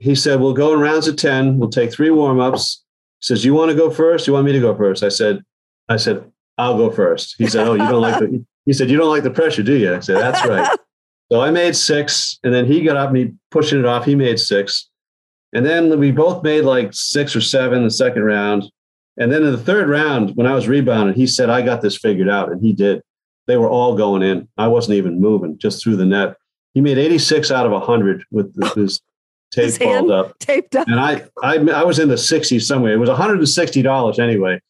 [0.00, 1.57] he said, we'll go in rounds of ten.
[1.57, 2.83] We'll take three warm ups.
[3.20, 4.26] He says, you want to go first?
[4.26, 5.04] You want me to go first?
[5.04, 5.40] I said,
[5.88, 6.24] I said,
[6.59, 7.37] I'll go first.
[7.38, 8.44] He said, oh, you don't like the.
[8.66, 9.94] He said, you don't like the pressure, do you?
[9.94, 10.76] I said, that's right.
[11.33, 14.04] So I made six, and then he got up and he pushing it off.
[14.04, 14.90] He made six.
[15.54, 18.64] And then we both made like six or seven the second round.
[19.16, 21.96] And then in the third round, when I was rebounding, he said, I got this
[21.96, 22.52] figured out.
[22.52, 23.00] And he did.
[23.46, 24.48] They were all going in.
[24.57, 26.37] I wasn't even moving, just through the net.
[26.72, 29.00] He made 86 out of 100 with his
[29.52, 30.38] tape his balled up.
[30.38, 30.88] Taped up.
[30.88, 32.92] And I, I, I was in the 60s somewhere.
[32.92, 34.61] It was $160 anyway.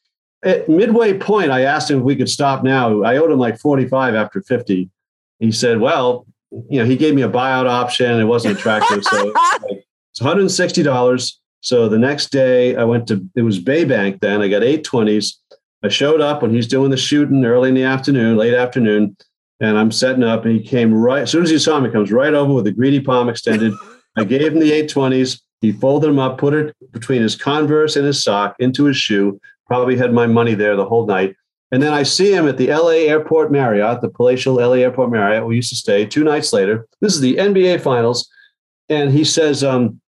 [0.44, 3.02] At midway point, I asked him if we could stop now.
[3.02, 4.90] I owed him like 45 after 50.
[5.38, 6.26] He said, Well,
[6.68, 8.20] you know, he gave me a buyout option.
[8.20, 9.04] It wasn't attractive.
[9.04, 9.32] So
[9.68, 11.32] it's $160.
[11.60, 14.42] So the next day I went to, it was Bay Bank then.
[14.42, 15.36] I got 820s.
[15.84, 19.14] I showed up when he's doing the shooting early in the afternoon, late afternoon,
[19.60, 20.46] and I'm setting up.
[20.46, 22.72] And he came right, as soon as he saw me, comes right over with a
[22.72, 23.74] greedy palm extended.
[24.16, 25.42] I gave him the 820s.
[25.60, 29.38] He folded them up, put it between his Converse and his sock into his shoe.
[29.66, 31.36] Probably had my money there the whole night.
[31.70, 35.46] And then I see him at the LA Airport Marriott, the palatial LA Airport Marriott,
[35.46, 36.86] we used to stay two nights later.
[37.02, 38.30] This is the NBA Finals.
[38.88, 40.00] And he says, um,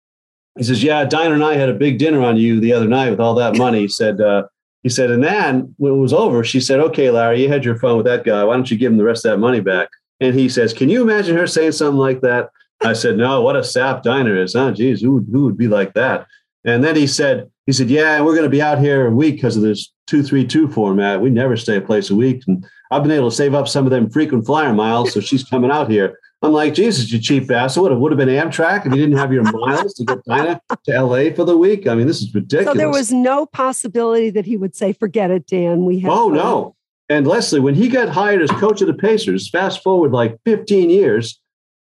[0.57, 3.11] he says, "Yeah, Dinah and I had a big dinner on you the other night
[3.11, 4.45] with all that money." He said, uh,
[4.87, 7.75] "He said, and then when it was over, she said, "Okay, Larry, you had your
[7.75, 8.45] fun with that guy.
[8.45, 9.89] Why don't you give him the rest of that money back?"
[10.21, 12.51] And he says, "Can you imagine her saying something like that?"
[12.85, 14.71] I said, "No, what a sap Dinah is, huh?
[14.71, 16.29] Geez, who who would be like that?"
[16.65, 19.35] And then he said, "He said, yeah, we're going to be out here a week
[19.35, 21.21] because of this two three two format.
[21.21, 23.87] We never stay a place a week, and I've been able to save up some
[23.87, 27.51] of them frequent flyer miles, so she's coming out here." I'm like, Jesus, you cheap
[27.51, 27.77] ass.
[27.77, 30.23] It would have, would have been Amtrak if you didn't have your miles to get
[30.25, 31.87] Dinah to LA for the week.
[31.87, 32.67] I mean, this is ridiculous.
[32.75, 35.85] So there was no possibility that he would say, forget it, Dan.
[35.87, 36.35] We have Oh, fun.
[36.37, 36.77] no.
[37.09, 40.91] And Lesley, when he got hired as coach of the Pacers, fast forward like 15
[40.91, 41.41] years,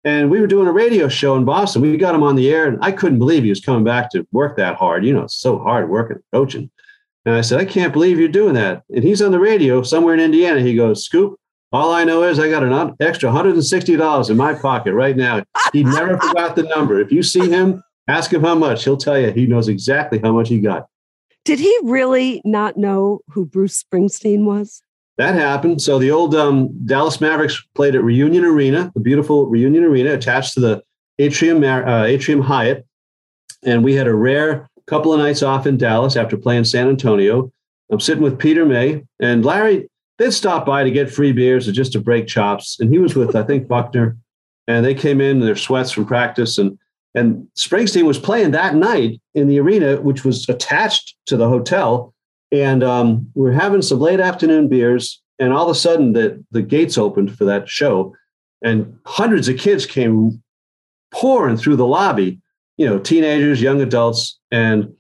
[0.04, 1.82] and we were doing a radio show in Boston.
[1.82, 4.26] We got him on the air, and I couldn't believe he was coming back to
[4.32, 5.04] work that hard.
[5.04, 6.70] You know, it's so hard working, coaching.
[7.26, 8.84] And I said, I can't believe you're doing that.
[8.94, 10.60] And he's on the radio somewhere in Indiana.
[10.60, 11.38] He goes, Scoop,
[11.72, 15.44] all I know is I got an extra $160 in my pocket right now.
[15.72, 17.00] He never forgot the number.
[17.00, 18.84] If you see him, ask him how much.
[18.84, 20.88] He'll tell you he knows exactly how much he got.
[21.44, 24.82] Did he really not know who Bruce Springsteen was?
[25.18, 25.82] That happened.
[25.82, 30.54] So the old um, Dallas Mavericks played at Reunion Arena, the beautiful Reunion Arena attached
[30.54, 30.82] to the
[31.18, 32.86] Atrium, uh, Atrium Hyatt.
[33.64, 37.52] And we had a rare couple of nights off in Dallas after playing San Antonio.
[37.90, 41.72] I'm sitting with Peter May, and Larry they'd stop by to get free beers or
[41.72, 42.78] just to break chops.
[42.80, 44.16] And he was with, I think, Buckner,
[44.66, 46.58] and they came in in their sweats from practice.
[46.58, 46.78] And
[47.14, 52.14] and Springsteen was playing that night in the arena, which was attached to the hotel.
[52.52, 56.44] And um, we are having some late afternoon beers, and all of a sudden the,
[56.50, 58.14] the gates opened for that show,
[58.62, 60.42] and hundreds of kids came
[61.12, 62.40] pouring through the lobby,
[62.76, 64.92] you know, teenagers, young adults, and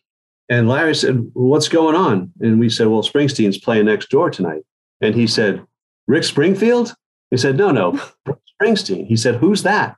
[0.50, 4.62] and Larry said, "What's going on?" And we said, "Well, Springsteen's playing next door tonight."
[5.00, 5.64] And he said,
[6.06, 6.94] Rick Springfield?
[7.30, 8.00] He said, No, no,
[8.62, 9.06] Springsteen.
[9.06, 9.96] He said, Who's that?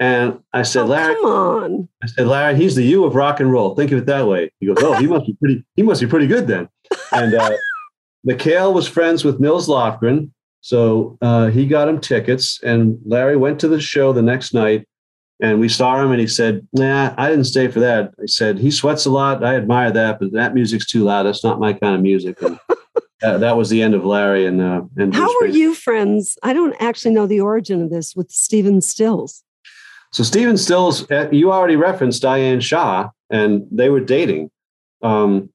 [0.00, 1.88] And I said, oh, Larry, come on.
[2.02, 3.76] I said, Larry, he's the you of rock and roll.
[3.76, 4.50] Think of it that way.
[4.58, 6.68] He goes, Oh, he must be pretty, he must be pretty good then.
[7.12, 7.52] And uh,
[8.28, 10.30] McHale was friends with Nils Lofgren.
[10.60, 12.60] So uh, he got him tickets.
[12.62, 14.86] And Larry went to the show the next night
[15.40, 18.14] and we saw him and he said, Nah, I didn't stay for that.
[18.20, 19.44] I said, He sweats a lot.
[19.44, 21.24] I admire that, but that music's too loud.
[21.24, 22.40] That's not my kind of music.
[22.42, 22.58] And
[23.22, 26.36] that, that was the end of Larry and uh, and how were you friends?
[26.42, 29.42] I don't actually know the origin of this with Stephen Stills.
[30.12, 34.50] So Stephen Stills, uh, you already referenced Diane Shah, and they were dating.
[35.02, 35.50] Um,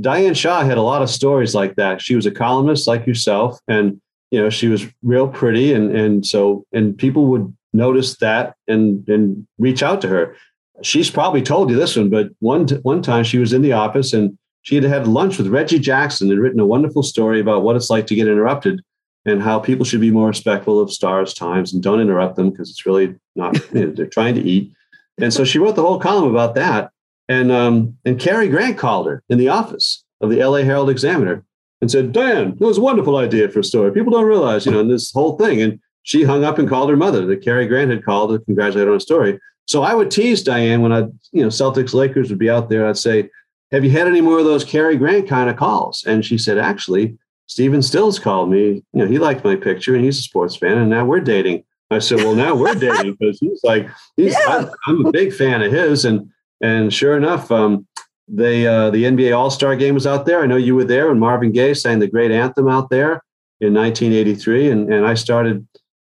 [0.00, 2.02] Diane Shah had a lot of stories like that.
[2.02, 6.26] She was a columnist like yourself, and you know she was real pretty, and and
[6.26, 10.36] so and people would notice that and and reach out to her.
[10.82, 14.12] She's probably told you this one, but one one time she was in the office
[14.12, 14.36] and
[14.68, 17.88] she had had lunch with Reggie Jackson and written a wonderful story about what it's
[17.88, 18.82] like to get interrupted
[19.24, 22.68] and how people should be more respectful of stars' times and don't interrupt them because
[22.68, 24.70] it's really not, you know, they're trying to eat.
[25.18, 26.90] And so she wrote the whole column about that.
[27.30, 31.46] And, um, and Cary Grant called her in the office of the LA Herald Examiner
[31.80, 33.90] and said, Diane, that was a wonderful idea for a story.
[33.90, 35.62] People don't realize, you know, and this whole thing.
[35.62, 38.86] And she hung up and called her mother that Cary Grant had called to congratulate
[38.86, 39.40] her on a story.
[39.64, 42.86] So I would tease Diane when I, you know, Celtics Lakers would be out there.
[42.86, 43.30] I'd say,
[43.70, 46.04] have you had any more of those Cary Grant kind of calls?
[46.06, 48.66] And she said, actually, Stephen Stills called me.
[48.66, 51.64] You know, he liked my picture and he's a sports fan, and now we're dating.
[51.90, 54.70] I said, well, now we're dating because he's like, he's, yeah.
[54.86, 56.04] I, am a big fan of his.
[56.04, 57.86] And and sure enough, um,
[58.26, 60.42] they uh, the NBA All Star Game was out there.
[60.42, 63.22] I know you were there, and Marvin Gaye sang the great anthem out there
[63.60, 64.70] in 1983.
[64.70, 65.66] And and I started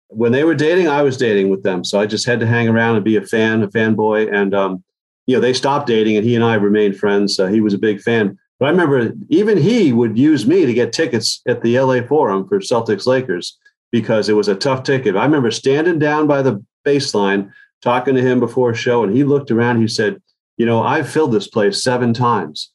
[0.08, 0.88] when they were dating.
[0.88, 3.22] I was dating with them, so I just had to hang around and be a
[3.22, 4.84] fan, a fanboy, and um,
[5.26, 7.38] you know, they stopped dating and he and I remained friends.
[7.38, 8.38] Uh, he was a big fan.
[8.58, 12.48] But I remember even he would use me to get tickets at the LA Forum
[12.48, 13.58] for Celtics Lakers
[13.92, 15.16] because it was a tough ticket.
[15.16, 17.50] I remember standing down by the baseline
[17.82, 19.80] talking to him before a show, and he looked around.
[19.80, 20.22] He said,
[20.56, 22.72] You know, I've filled this place seven times,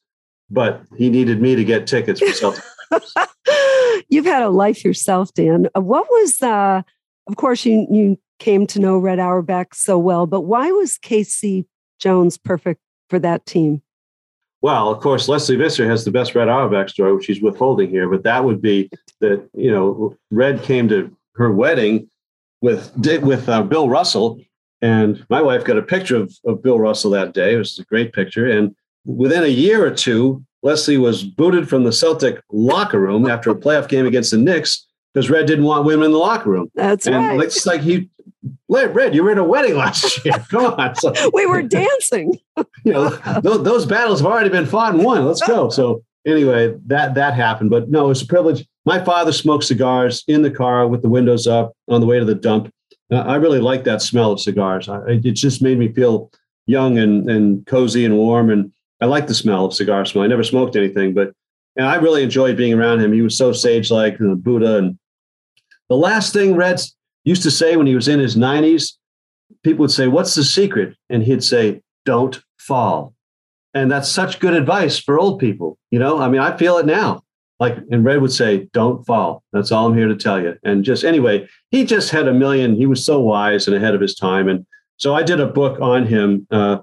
[0.50, 3.28] but he needed me to get tickets for Celtics.
[4.08, 5.68] You've had a life yourself, Dan.
[5.74, 6.82] What was, uh,
[7.26, 11.64] of course, you, you came to know Red Auerbach so well, but why was K.C.
[12.02, 13.82] Jones perfect for that team?
[14.60, 18.08] Well, of course, Lesley Visser has the best Red Auerbach story, which she's withholding here.
[18.08, 22.08] But that would be that you know Red came to her wedding
[22.60, 24.40] with with uh, Bill Russell,
[24.80, 27.54] and my wife got a picture of, of Bill Russell that day.
[27.54, 31.84] It was a great picture, and within a year or two, Leslie was booted from
[31.84, 35.84] the Celtic locker room after a playoff game against the Knicks because Red didn't want
[35.84, 36.70] women in the locker room.
[36.74, 37.40] That's and right.
[37.40, 38.08] It's like he
[38.72, 40.34] Red, you were in a wedding last year.
[40.50, 40.94] Come on.
[40.96, 42.38] So, we were dancing.
[42.84, 45.24] you know, those, those, battles have already been fought and won.
[45.24, 45.68] Let's go.
[45.68, 47.70] So anyway, that that happened.
[47.70, 48.66] But no, it's a privilege.
[48.84, 52.24] My father smoked cigars in the car with the windows up on the way to
[52.24, 52.72] the dump.
[53.10, 54.88] Uh, I really like that smell of cigars.
[54.88, 56.30] I, it just made me feel
[56.66, 58.50] young and, and cozy and warm.
[58.50, 60.24] And I like the smell of cigar smell.
[60.24, 61.32] I never smoked anything, but
[61.76, 63.12] and I really enjoyed being around him.
[63.12, 64.78] He was so sage like, and Buddha.
[64.78, 64.98] And
[65.88, 66.80] the last thing Red
[67.24, 68.94] used to say when he was in his 90s,
[69.62, 70.96] people would say, What's the secret?
[71.08, 73.14] And he'd say, Don't fall.
[73.74, 75.78] And that's such good advice for old people.
[75.90, 77.22] You know, I mean, I feel it now.
[77.58, 79.42] Like, and Red would say, Don't fall.
[79.52, 80.56] That's all I'm here to tell you.
[80.64, 82.74] And just anyway, he just had a million.
[82.74, 84.48] He was so wise and ahead of his time.
[84.48, 86.46] And so I did a book on him.
[86.50, 86.78] Uh,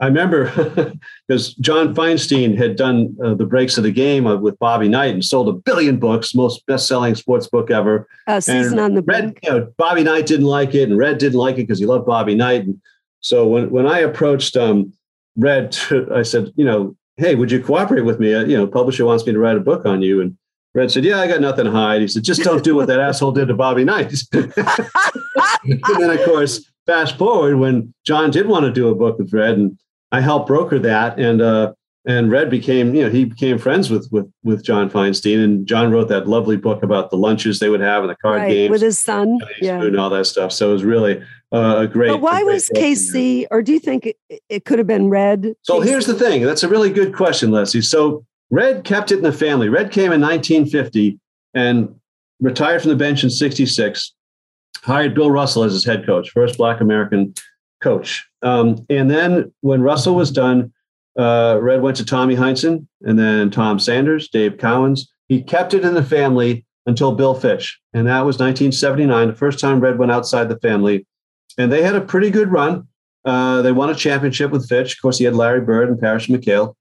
[0.00, 0.46] I remember
[1.28, 5.24] because John Feinstein had done uh, the breaks of the game with Bobby Knight and
[5.24, 8.08] sold a billion books, most best-selling sports book ever.
[8.26, 11.18] Uh, season and on the Red, you know, Bobby Knight didn't like it, and Red
[11.18, 12.64] didn't like it because he loved Bobby Knight.
[12.64, 12.80] And
[13.20, 14.92] so when when I approached um,
[15.36, 18.34] Red, to, I said, you know, hey, would you cooperate with me?
[18.34, 20.36] Uh, you know, publisher wants me to write a book on you, and
[20.74, 22.00] Red said, Yeah, I got nothing to hide.
[22.00, 24.14] He said, Just don't do what that asshole did to Bobby Knight.
[24.32, 24.52] and
[25.64, 29.58] then, of course, fast forward when John did want to do a book with Red,
[29.58, 29.78] and
[30.12, 31.72] I helped broker that, and uh,
[32.06, 35.90] and Red became, you know, he became friends with with with John Feinstein, and John
[35.90, 38.70] wrote that lovely book about the lunches they would have and the card right, games
[38.70, 40.52] with his son, yeah, and all that stuff.
[40.52, 42.08] So it was really uh, a great.
[42.08, 44.16] But why great was K.C., or do you think it,
[44.48, 45.54] it could have been Red?
[45.62, 46.42] So here's the thing.
[46.42, 47.82] That's a really good question, Lesley.
[47.82, 49.68] So Red kept it in the family.
[49.68, 51.18] Red came in 1950
[51.54, 51.94] and
[52.40, 54.14] retired from the bench in 66
[54.82, 57.34] hired Bill Russell as his head coach, first Black American
[57.80, 58.26] coach.
[58.42, 60.72] Um, and then when Russell was done,
[61.18, 65.08] uh, Red went to Tommy Heinsohn and then Tom Sanders, Dave Cowens.
[65.28, 67.78] He kept it in the family until Bill Fitch.
[67.92, 71.06] And that was 1979, the first time Red went outside the family.
[71.58, 72.86] And they had a pretty good run.
[73.24, 74.94] Uh, they won a championship with Fitch.
[74.94, 76.74] Of course, he had Larry Bird and Parish McHale.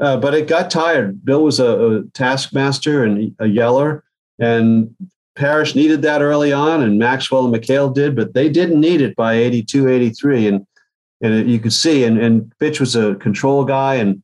[0.00, 1.24] Uh, but it got tired.
[1.24, 4.04] Bill was a, a taskmaster and a yeller.
[4.38, 4.94] And
[5.36, 9.14] Parish needed that early on, and Maxwell and McHale did, but they didn't need it
[9.14, 10.48] by 82, 83.
[10.48, 10.66] And
[11.22, 14.22] and you could see, and, and Fitch was a control guy, and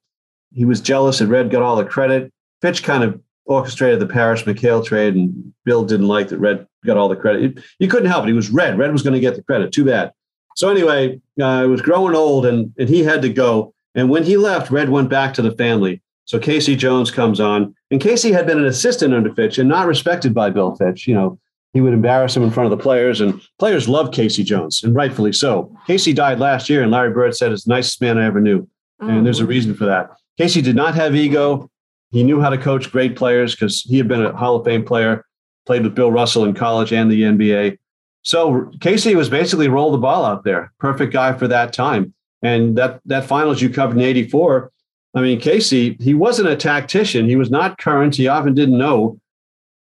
[0.53, 2.31] he was jealous that Red got all the credit.
[2.61, 6.99] Fitch kind of orchestrated the Parish McHale trade, and Bill didn't like that Red got
[6.99, 7.63] all the credit.
[7.79, 8.29] You couldn't help it.
[8.29, 8.79] He was Red.
[8.79, 9.73] Red was going to get the credit.
[9.73, 10.13] Too bad.
[10.55, 13.73] So anyway, uh, it was growing old, and, and he had to go.
[13.95, 16.02] And when he left, Red went back to the family.
[16.25, 16.77] So K.C.
[16.77, 18.31] Jones comes on, and K.C.
[18.31, 21.07] had been an assistant under Fitch and not respected by Bill Fitch.
[21.07, 21.39] You know,
[21.73, 24.45] he would embarrass him in front of the players, and players love K.C.
[24.45, 25.75] Jones, and rightfully so.
[25.87, 26.13] K.C.
[26.13, 28.69] died last year, and Larry Bird said, "It's the nicest man I ever knew,"
[29.01, 29.09] oh.
[29.09, 29.49] and there's a mm.
[29.49, 30.11] reason for that.
[30.39, 30.61] K.C.
[30.61, 31.71] did not have ego.
[32.11, 34.85] He knew how to coach great players because he had been a Hall of Fame
[34.85, 35.25] player,
[35.67, 37.79] played with Bill Russell in college and the NBA.
[38.23, 39.15] So K.C.
[39.17, 42.15] was basically roll the ball out there, perfect guy for that time.
[42.43, 44.72] And that that finals you covered in '84
[45.15, 47.29] I mean, K.C., he wasn't a tactician.
[47.29, 48.17] He was not current.
[48.17, 49.19] He often didn't know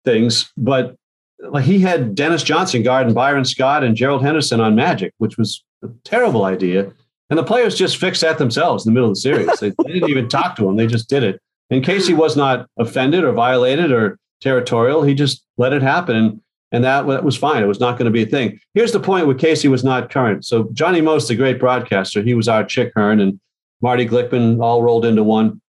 [0.04, 0.96] things, but
[1.62, 5.90] he had Dennis Johnson guarding Byron Scott and Gerald Henderson on Magic, which was a
[6.04, 6.92] terrible idea.
[7.30, 9.60] And the players just fixed that themselves in the middle of the series.
[9.60, 10.76] They, they didn't even talk to him.
[10.76, 11.42] They just did it.
[11.70, 12.14] And K.C.
[12.14, 15.04] was not offended or violated or territorial.
[15.04, 16.16] He just let it happen.
[16.18, 16.42] And,
[16.74, 17.64] and that, that was fine.
[17.64, 18.60] It was not going to be a thing.
[18.74, 19.70] Here's the point where K.C.
[19.70, 20.46] was not current.
[20.46, 23.22] So Johnny Most, the great broadcaster, he was our Chick Hearn.
[23.22, 23.40] And
[23.82, 25.62] Marty Glickman all rolled into one.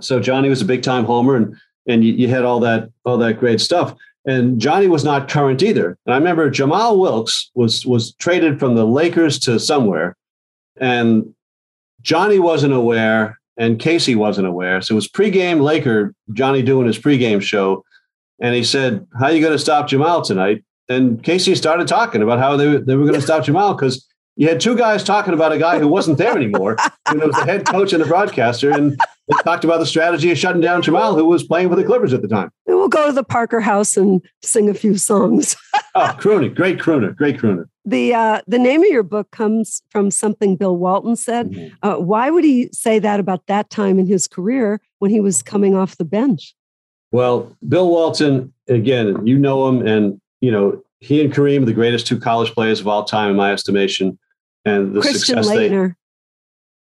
[0.00, 3.18] So Johnny was a big time homer, and and you, you, had all that all
[3.18, 3.94] that great stuff.
[4.26, 5.98] And Johnny was not current either.
[6.06, 10.16] And I remember Jamal Wilkes was was traded from the Lakers to somewhere,
[10.80, 11.34] and
[12.02, 14.14] Johnny wasn't aware, and K.C.
[14.14, 14.80] wasn't aware.
[14.80, 17.84] So it was pregame Laker Johnny doing his pregame show,
[18.40, 21.54] and he said, "How are you going to stop Jamal tonight?" And K.C.
[21.54, 24.76] started talking about how they, they were going to stop Jamal because you had two
[24.76, 26.76] guys talking about a guy who wasn't there anymore.
[27.06, 28.70] and it was the head coach and the broadcaster.
[28.70, 31.84] And they talked about the strategy of shutting down Jamal, who was playing for the
[31.84, 32.50] Clippers at the time.
[32.66, 35.56] And we'll go to the Parker House and sing a few songs.
[35.94, 37.66] oh, crooner, great crooner, great crooner.
[37.86, 41.50] The uh, the name of your book comes from something Bill Walton said.
[41.50, 41.74] Mm-hmm.
[41.82, 45.42] Uh, why would he say that about that time in his career when he was
[45.42, 46.54] coming off the bench?
[47.12, 51.74] Well, Bill Walton, again, you know him, and you know he and Kareem are the
[51.74, 54.18] greatest two college players of all time, in my estimation
[54.64, 55.94] and the Christian success Laettner.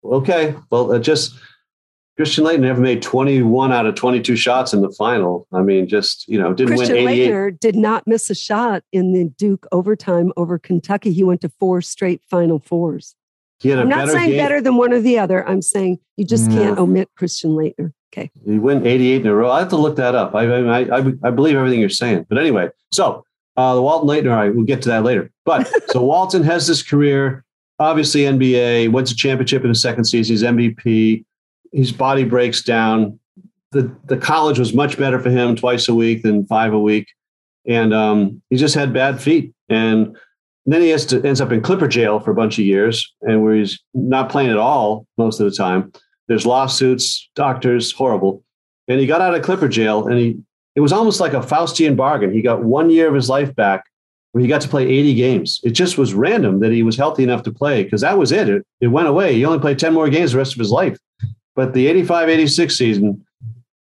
[0.03, 0.09] they.
[0.09, 1.35] Okay, well, uh, just
[2.15, 5.47] Christian Laettner never made 21 out of 22 shots in the final.
[5.51, 7.31] I mean, just you know, didn't Christian win 88.
[7.31, 11.11] Laettner did not miss a shot in the Duke overtime over Kentucky.
[11.11, 13.15] He went to four straight Final Fours.
[13.59, 14.37] He had I'm not saying game.
[14.37, 15.47] better than one or the other.
[15.47, 17.93] I'm saying you just can't omit Christian Laettner.
[18.11, 18.29] Okay.
[18.45, 19.49] He went 88 in a row.
[19.49, 20.35] I have to look that up.
[20.35, 22.25] I I, I, I believe everything you're saying.
[22.29, 23.23] But anyway, so
[23.55, 25.31] uh, the Walton Laettner, all right, we'll get to that later.
[25.45, 27.43] But so Walton has this career
[27.83, 30.33] obviously NBA, wins a championship in his second season.
[30.33, 31.25] He's MVP.
[31.71, 33.19] His body breaks down.
[33.71, 37.07] The the college was much better for him, twice a week than five a week,
[37.67, 39.53] and um, he just had bad feet.
[39.69, 40.15] And
[40.65, 43.43] then he has to ends up in Clipper jail for a bunch of years, and
[43.43, 45.91] where he's not playing at all most of the time.
[46.27, 48.43] There's lawsuits, doctors, horrible.
[48.87, 50.37] And he got out of Clipper jail, and he
[50.75, 52.31] it was almost like a Faustian bargain.
[52.31, 53.85] He got one year of his life back
[54.41, 55.61] he got to play 80 games.
[55.63, 58.49] It just was random that he was healthy enough to play because that was it.
[58.49, 58.65] it.
[58.81, 59.35] It went away.
[59.35, 60.97] He only played 10 more games the rest of his life.
[61.55, 63.25] But the 85 86 season,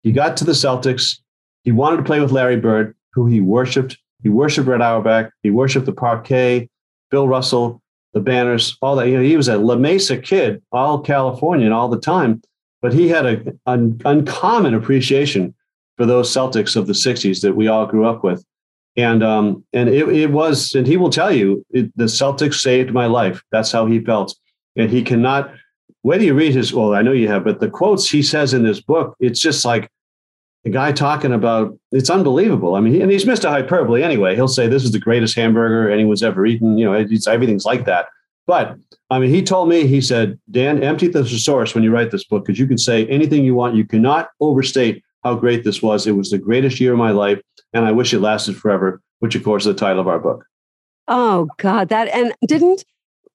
[0.02, 1.20] he got to the Celtics.
[1.64, 3.97] He wanted to play with Larry Bird, who he worshiped.
[4.24, 5.32] He worshiped Red Auerbach.
[5.43, 6.68] He worshiped the parquet,
[7.12, 7.82] Bill Russell,
[8.14, 9.08] the banners, all that.
[9.08, 12.41] You know, he was a La Mesa kid, all Californian all the time,
[12.82, 15.54] but he had a, an uncommon appreciation
[15.97, 18.43] for those Celtics of the 60s that we all grew up with.
[19.00, 22.91] And um, and it, it was, and he will tell you, it, the Celtics saved
[22.91, 23.41] my life.
[23.52, 24.36] That's how he felt.
[24.76, 25.54] And he cannot,
[26.04, 28.64] do you read his, well, I know you have, but the quotes he says in
[28.64, 29.89] this book, it's just like
[30.66, 32.76] a guy talking about it's unbelievable.
[32.76, 33.50] I mean, and he's Mr.
[33.50, 34.36] Hyperbole anyway.
[34.36, 36.78] He'll say this is the greatest hamburger anyone's ever eaten.
[36.78, 38.08] You know, it's, everything's like that.
[38.47, 38.76] But
[39.10, 42.26] I mean, he told me, he said, Dan, empty the thesaurus when you write this
[42.26, 43.76] book because you can say anything you want.
[43.76, 46.08] You cannot overstate how great this was.
[46.08, 47.39] It was the greatest year of my life,
[47.74, 49.01] and I wish it lasted forever.
[49.20, 50.45] Which, of course, is the title of our book.
[51.07, 52.86] Oh God, that and didn't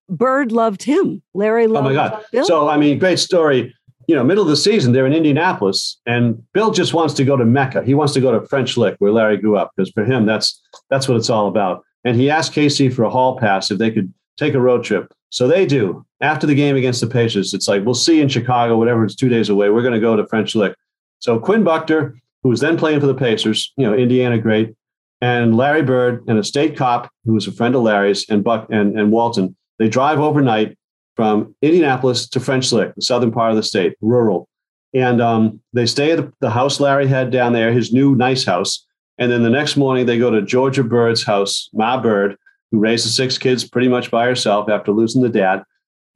[0.08, 1.22] Bird loved him?
[1.34, 1.86] Larry loved.
[1.86, 2.24] Oh my God!
[2.32, 2.44] Bill?
[2.44, 3.74] So I mean, great story
[4.06, 7.36] you know, middle of the season, they're in Indianapolis, and Bill just wants to go
[7.36, 7.82] to Mecca.
[7.82, 10.60] He wants to go to French Lick, where Larry grew up, because for him, that's
[10.90, 11.84] that's what it's all about.
[12.04, 12.90] And he asked K.C.
[12.90, 15.12] for a hall pass if they could take a road trip.
[15.30, 16.04] So they do.
[16.20, 19.04] After the game against the Pacers, it's like we'll see in Chicago, whatever.
[19.04, 19.70] It's two days away.
[19.70, 20.74] We're going to go to French Lick.
[21.20, 22.14] So Quinn Buckner,
[22.44, 24.74] who was then playing for the Pacers, you know, Indiana great,
[25.20, 28.68] and Larry Bird and a state cop who was a friend of Larry's and Buck
[28.70, 30.76] and, and Walton, they drive overnight
[31.16, 34.48] from Indianapolis to French Lick, the southern part of the state, rural.
[34.92, 38.86] And um, they stay at the house Larry had down there, his new nice house.
[39.18, 42.36] And then the next morning, they go to Georgia Bird's house, Ma Bird,
[42.70, 45.62] who raised the six kids pretty much by herself after losing the dad.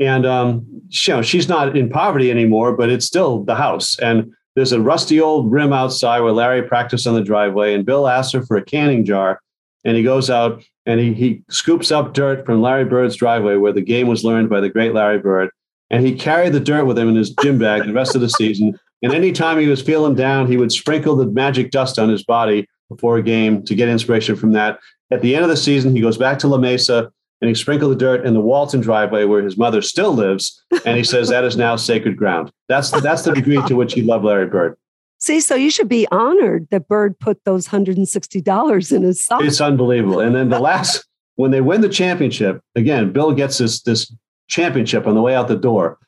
[0.00, 3.98] And um, you know, she's not in poverty anymore, but it's still the house.
[3.98, 7.74] And there's a rusty old rim outside where Larry practiced on the driveway.
[7.74, 9.40] And Bill asks her for a canning jar.
[9.84, 13.72] And he goes out and he, he scoops up dirt from Larry Bird's driveway where
[13.72, 15.50] the game was learned by the great Larry Bird.
[15.90, 18.28] And he carried the dirt with him in his gym bag the rest of the
[18.28, 18.78] season.
[19.02, 22.66] And anytime he was feeling down, he would sprinkle the magic dust on his body
[22.88, 24.80] before a game to get inspiration from that.
[25.12, 27.92] At the end of the season, he goes back to La Mesa and he sprinkled
[27.92, 30.62] the dirt in the Walton driveway where his mother still lives.
[30.84, 32.50] And he says that is now sacred ground.
[32.68, 34.76] That's the, that's the degree to which he loved Larry Bird.
[35.18, 39.42] See, so you should be honored that Bird put those $160 in his sock.
[39.42, 40.20] It's unbelievable.
[40.20, 44.12] And then the last, when they win the championship, again, Bill gets this, this
[44.48, 45.98] championship on the way out the door,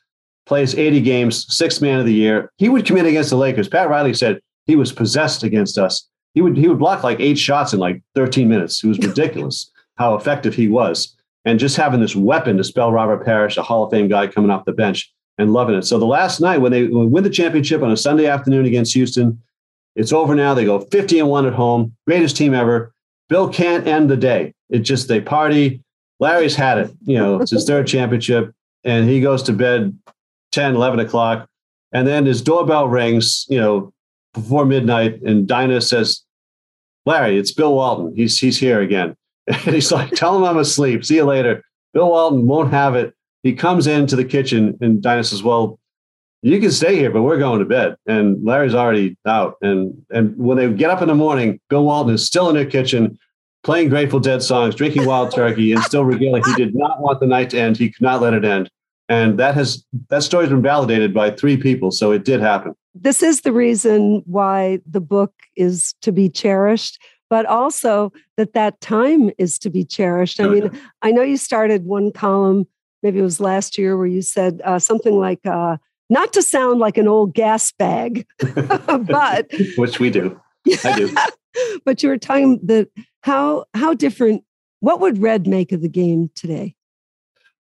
[0.45, 2.51] plays 80 games, sixth man of the year.
[2.57, 3.67] He would commit against the Lakers.
[3.67, 6.07] Pat Riley said he was possessed against us.
[6.33, 8.81] He would he would block like eight shots in like 13 minutes.
[8.83, 11.15] It was ridiculous how effective he was.
[11.45, 14.51] And just having this weapon to spell Robert Parish, a Hall of Fame guy coming
[14.51, 15.83] off the bench, and loving it.
[15.83, 19.41] So the last night when they win the championship on a Sunday afternoon against Houston,
[19.95, 20.53] it's over now.
[20.53, 21.95] They go 50 and 1 at home.
[22.07, 22.93] Greatest team ever.
[23.27, 24.53] Bill can't end the day.
[24.69, 25.83] It just they party.
[26.19, 26.91] Larry's had it.
[27.01, 28.53] You know, it's his third championship.
[28.83, 29.97] And he goes to bed
[30.51, 31.47] 10, 11 o'clock.
[31.91, 33.91] And then his doorbell rings, you know,
[34.33, 35.21] before midnight.
[35.21, 36.23] And Dinah says,
[37.05, 38.15] Larry, it's Bill Walton.
[38.15, 39.15] He's he's here again.
[39.47, 41.03] And he's like, tell him I'm asleep.
[41.03, 41.63] See you later.
[41.93, 43.13] Bill Walton won't have it
[43.43, 45.79] he comes into the kitchen and Dinah says, Well,
[46.43, 47.95] you can stay here, but we're going to bed.
[48.07, 49.57] And Larry's already out.
[49.61, 52.65] And and when they get up in the morning, Bill Walton is still in their
[52.65, 53.17] kitchen
[53.63, 56.43] playing Grateful Dead songs, drinking wild turkey, and still regaling.
[56.43, 57.77] He did not want the night to end.
[57.77, 58.69] He could not let it end.
[59.09, 61.91] And that has that story's been validated by three people.
[61.91, 62.73] So it did happen.
[62.93, 67.01] This is the reason why the book is to be cherished,
[67.31, 70.39] but also that that time is to be cherished.
[70.39, 70.69] I mean,
[71.01, 72.67] I know you started one column
[73.03, 75.77] maybe it was last year where you said uh, something like, uh,
[76.09, 78.27] not to sound like an old gas bag,
[78.85, 80.39] but which we do.
[80.83, 81.15] I do.
[81.85, 82.89] but you were talking that
[83.21, 84.43] how how different.
[84.81, 86.75] What would Red make of the game today?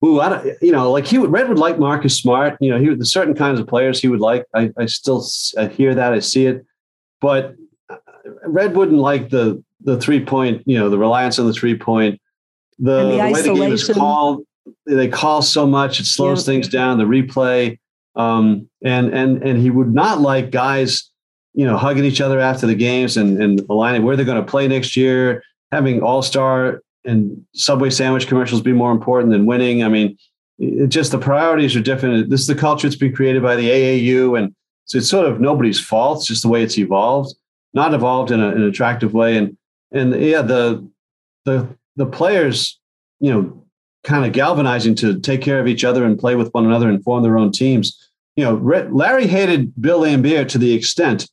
[0.02, 2.56] Ooh, I don't, you know, like he would, Red would like Marcus Smart.
[2.60, 4.46] You know, he the certain kinds of players he would like.
[4.54, 5.24] I, I still
[5.58, 6.64] I hear that, I see it,
[7.20, 7.54] but
[8.46, 10.62] Red wouldn't like the the three point.
[10.66, 12.20] You know, the reliance on the three point,
[12.78, 14.44] the, the, the way the game is called
[14.86, 16.52] they call so much it slows yeah.
[16.52, 17.78] things down the replay.
[18.16, 21.10] Um, and and and he would not like guys
[21.52, 24.50] you know hugging each other after the games and and aligning where they're going to
[24.50, 25.42] play next year.
[25.72, 29.82] Having all-star and subway sandwich commercials be more important than winning.
[29.82, 30.16] I mean
[30.58, 32.30] it just the priorities are different.
[32.30, 34.54] This is the culture that's been created by the aau and
[34.84, 37.34] so it's sort of nobody's fault it's just the way it's evolved
[37.74, 39.56] not evolved in, a, an attractive way and
[39.92, 40.88] and yeah the
[41.44, 42.78] the the players
[43.24, 43.64] you know,
[44.02, 47.02] kind of galvanizing to take care of each other and play with one another and
[47.02, 48.10] form their own teams.
[48.36, 48.54] You know,
[48.92, 51.30] Larry hated Bill Laimbeer to the extent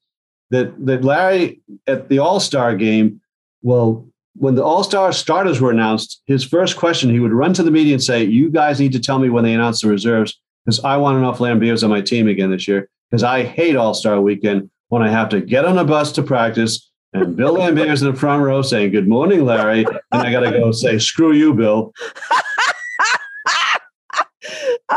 [0.51, 3.19] that that Larry at the All Star game,
[3.61, 7.63] well, when the All Star starters were announced, his first question he would run to
[7.63, 10.39] the media and say, "You guys need to tell me when they announce the reserves
[10.63, 13.93] because I want enough Laimbeer's on my team again this year because I hate All
[13.93, 18.01] Star Weekend when I have to get on a bus to practice." And Bill Laimbeer's
[18.01, 19.85] in the front row saying, Good morning, Larry.
[20.13, 21.93] And I got to go say, Screw you, Bill.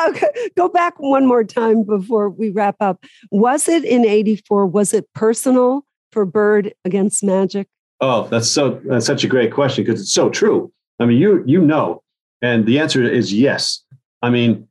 [0.08, 3.04] okay, go back one more time before we wrap up.
[3.30, 4.66] Was it in 84?
[4.66, 7.68] Was it personal for Bird against Magic?
[8.00, 10.72] Oh, that's so that's such a great question because it's so true.
[11.00, 12.02] I mean, you you know,
[12.42, 13.82] and the answer is yes.
[14.20, 14.68] I mean,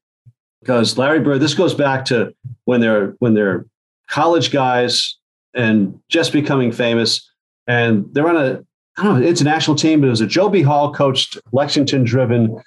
[0.62, 2.34] because Larry Bird, this goes back to
[2.66, 3.66] when they're when they're
[4.10, 5.18] college guys
[5.54, 7.30] and just becoming famous,
[7.68, 8.64] and they're on a
[8.98, 10.62] I don't know international team, but it was a Joe B.
[10.62, 12.62] Hall coached Lexington driven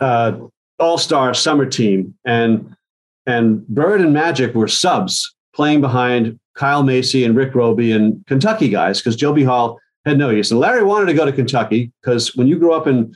[0.00, 0.38] uh,
[0.78, 2.74] all star summer team, and
[3.26, 8.68] and Bird and Magic were subs playing behind Kyle Macy and Rick Robey and Kentucky
[8.68, 9.44] guys because Joe B.
[9.44, 10.50] Hall had no use.
[10.50, 13.14] And Larry wanted to go to Kentucky because when you grow up in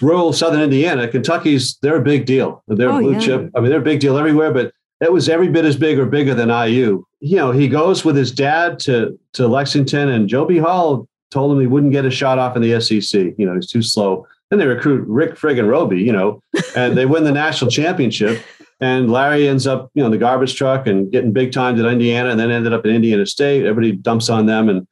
[0.00, 2.62] rural southern Indiana, Kentucky's they're a big deal.
[2.68, 3.20] They're oh, blue yeah.
[3.20, 3.50] chip.
[3.54, 4.72] I mean, they're a big deal everywhere, but
[5.02, 7.04] that was every bit as big or bigger than IU.
[7.18, 10.58] You know, he goes with his dad to to Lexington, and Joe B.
[10.58, 13.34] Hall told him he wouldn't get a shot off in the SEC.
[13.36, 14.28] You know, he's too slow.
[14.48, 16.40] Then they recruit Rick friggin' Robey, you know,
[16.76, 18.44] and they win the national championship.
[18.80, 21.86] And Larry ends up, you know, in the garbage truck and getting big times at
[21.86, 23.66] Indiana, and then ended up in Indiana State.
[23.66, 24.86] Everybody dumps on them, and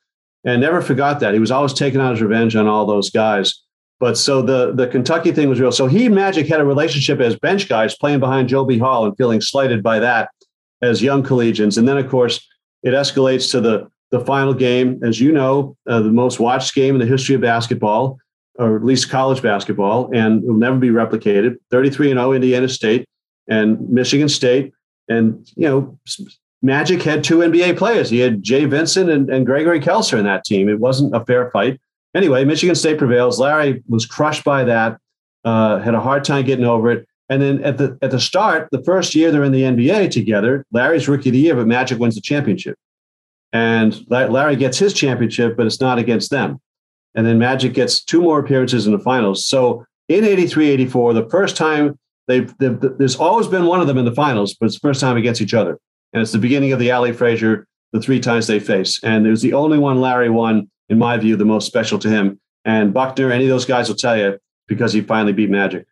[0.45, 3.63] and never forgot that he was always taking out his revenge on all those guys.
[4.01, 5.73] But so the the Kentucky thing was real.
[5.73, 8.79] So he and Magic had a relationship as bench guys playing behind Joe B.
[8.79, 10.31] Hall and feeling slighted by that
[10.83, 11.77] as young collegians.
[11.79, 12.45] And then of course
[12.83, 16.97] it escalates to the the final game, as you know, uh, the most watched game
[16.97, 18.19] in the history of basketball
[18.61, 21.57] or at least college basketball, and will never be replicated.
[21.71, 23.07] 33 and 0 Indiana State
[23.49, 24.73] and Michigan State.
[25.09, 25.99] And, you know,
[26.63, 28.11] Magic had two NBA players.
[28.11, 30.69] He had Jay Vincent and, and Gregory Kelser in that team.
[30.69, 31.81] It wasn't a fair fight.
[32.15, 33.39] Anyway, Michigan State prevails.
[33.39, 34.99] Larry was crushed by that,
[35.45, 37.07] uh, had a hard time getting over it.
[37.29, 40.67] And then at the at the start, the first year they're in the NBA together,
[40.73, 42.77] Larry's rookie of the year, but Magic wins the championship.
[43.53, 46.61] And Larry gets his championship, but it's not against them.
[47.15, 49.47] And then Magic gets two more appearances in the finals.
[49.47, 51.99] So in 83, 84, the first time
[52.29, 55.01] they've, they've, there's always been one of them in the finals, but it's the first
[55.01, 55.79] time against each other.
[56.13, 59.03] And it's the beginning of the Ali Frazier, the three times they face.
[59.03, 62.09] And it was the only one Larry won, in my view, the most special to
[62.09, 62.39] him.
[62.65, 65.87] And Buckner, any of those guys will tell you because he finally beat Magic.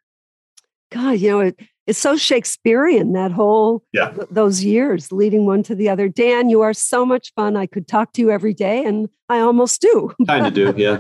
[0.91, 4.11] God, you know, it, it's so Shakespearean that whole yeah.
[4.11, 6.09] th- those years leading one to the other.
[6.09, 7.57] Dan, you are so much fun.
[7.57, 10.13] I could talk to you every day, and I almost do.
[10.27, 10.99] Kind of do, yeah.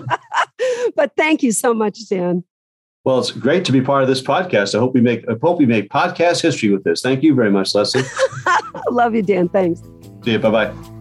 [0.96, 2.44] but thank you so much, Dan.
[3.04, 4.74] Well, it's great to be part of this podcast.
[4.74, 7.00] I hope we make I hope we make podcast history with this.
[7.00, 8.02] Thank you very much, Lesley.
[8.90, 9.48] Love you, Dan.
[9.48, 9.80] Thanks.
[10.24, 10.38] See you.
[10.38, 10.97] Bye bye.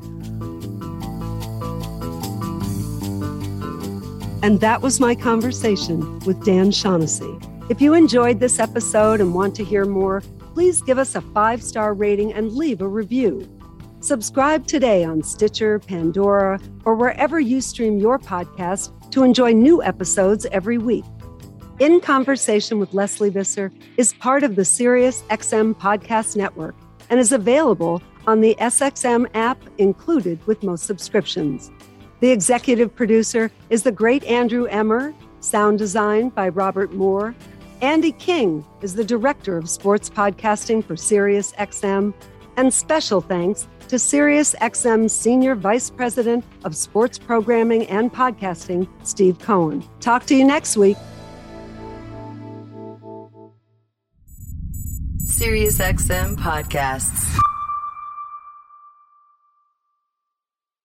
[4.48, 7.38] And that was my conversation with Dan Shaughnessy.
[7.70, 10.22] If you enjoyed this episode and want to hear more,
[10.54, 13.45] please give us a five star rating and leave a review.
[14.00, 20.45] Subscribe today on Stitcher, Pandora, or wherever you stream your podcast to enjoy new episodes
[20.45, 21.04] every week.
[21.80, 26.78] In Conversation with Lesley Visser is part of the Sirius XM Podcast Network
[27.10, 31.70] and is available on the SXM app included with most subscriptions.
[32.20, 37.36] The executive producer is the great Andrew Emmer, sound design by Robert Moore,
[37.82, 42.11] Andy King is the director of sports podcasting for SiriusXM,
[42.57, 49.88] and special thanks to SiriusXM's Senior Vice President of Sports Programming and Podcasting, Steve Cohen.
[49.99, 50.97] Talk to you next week.
[55.24, 57.38] SiriusXM Podcasts.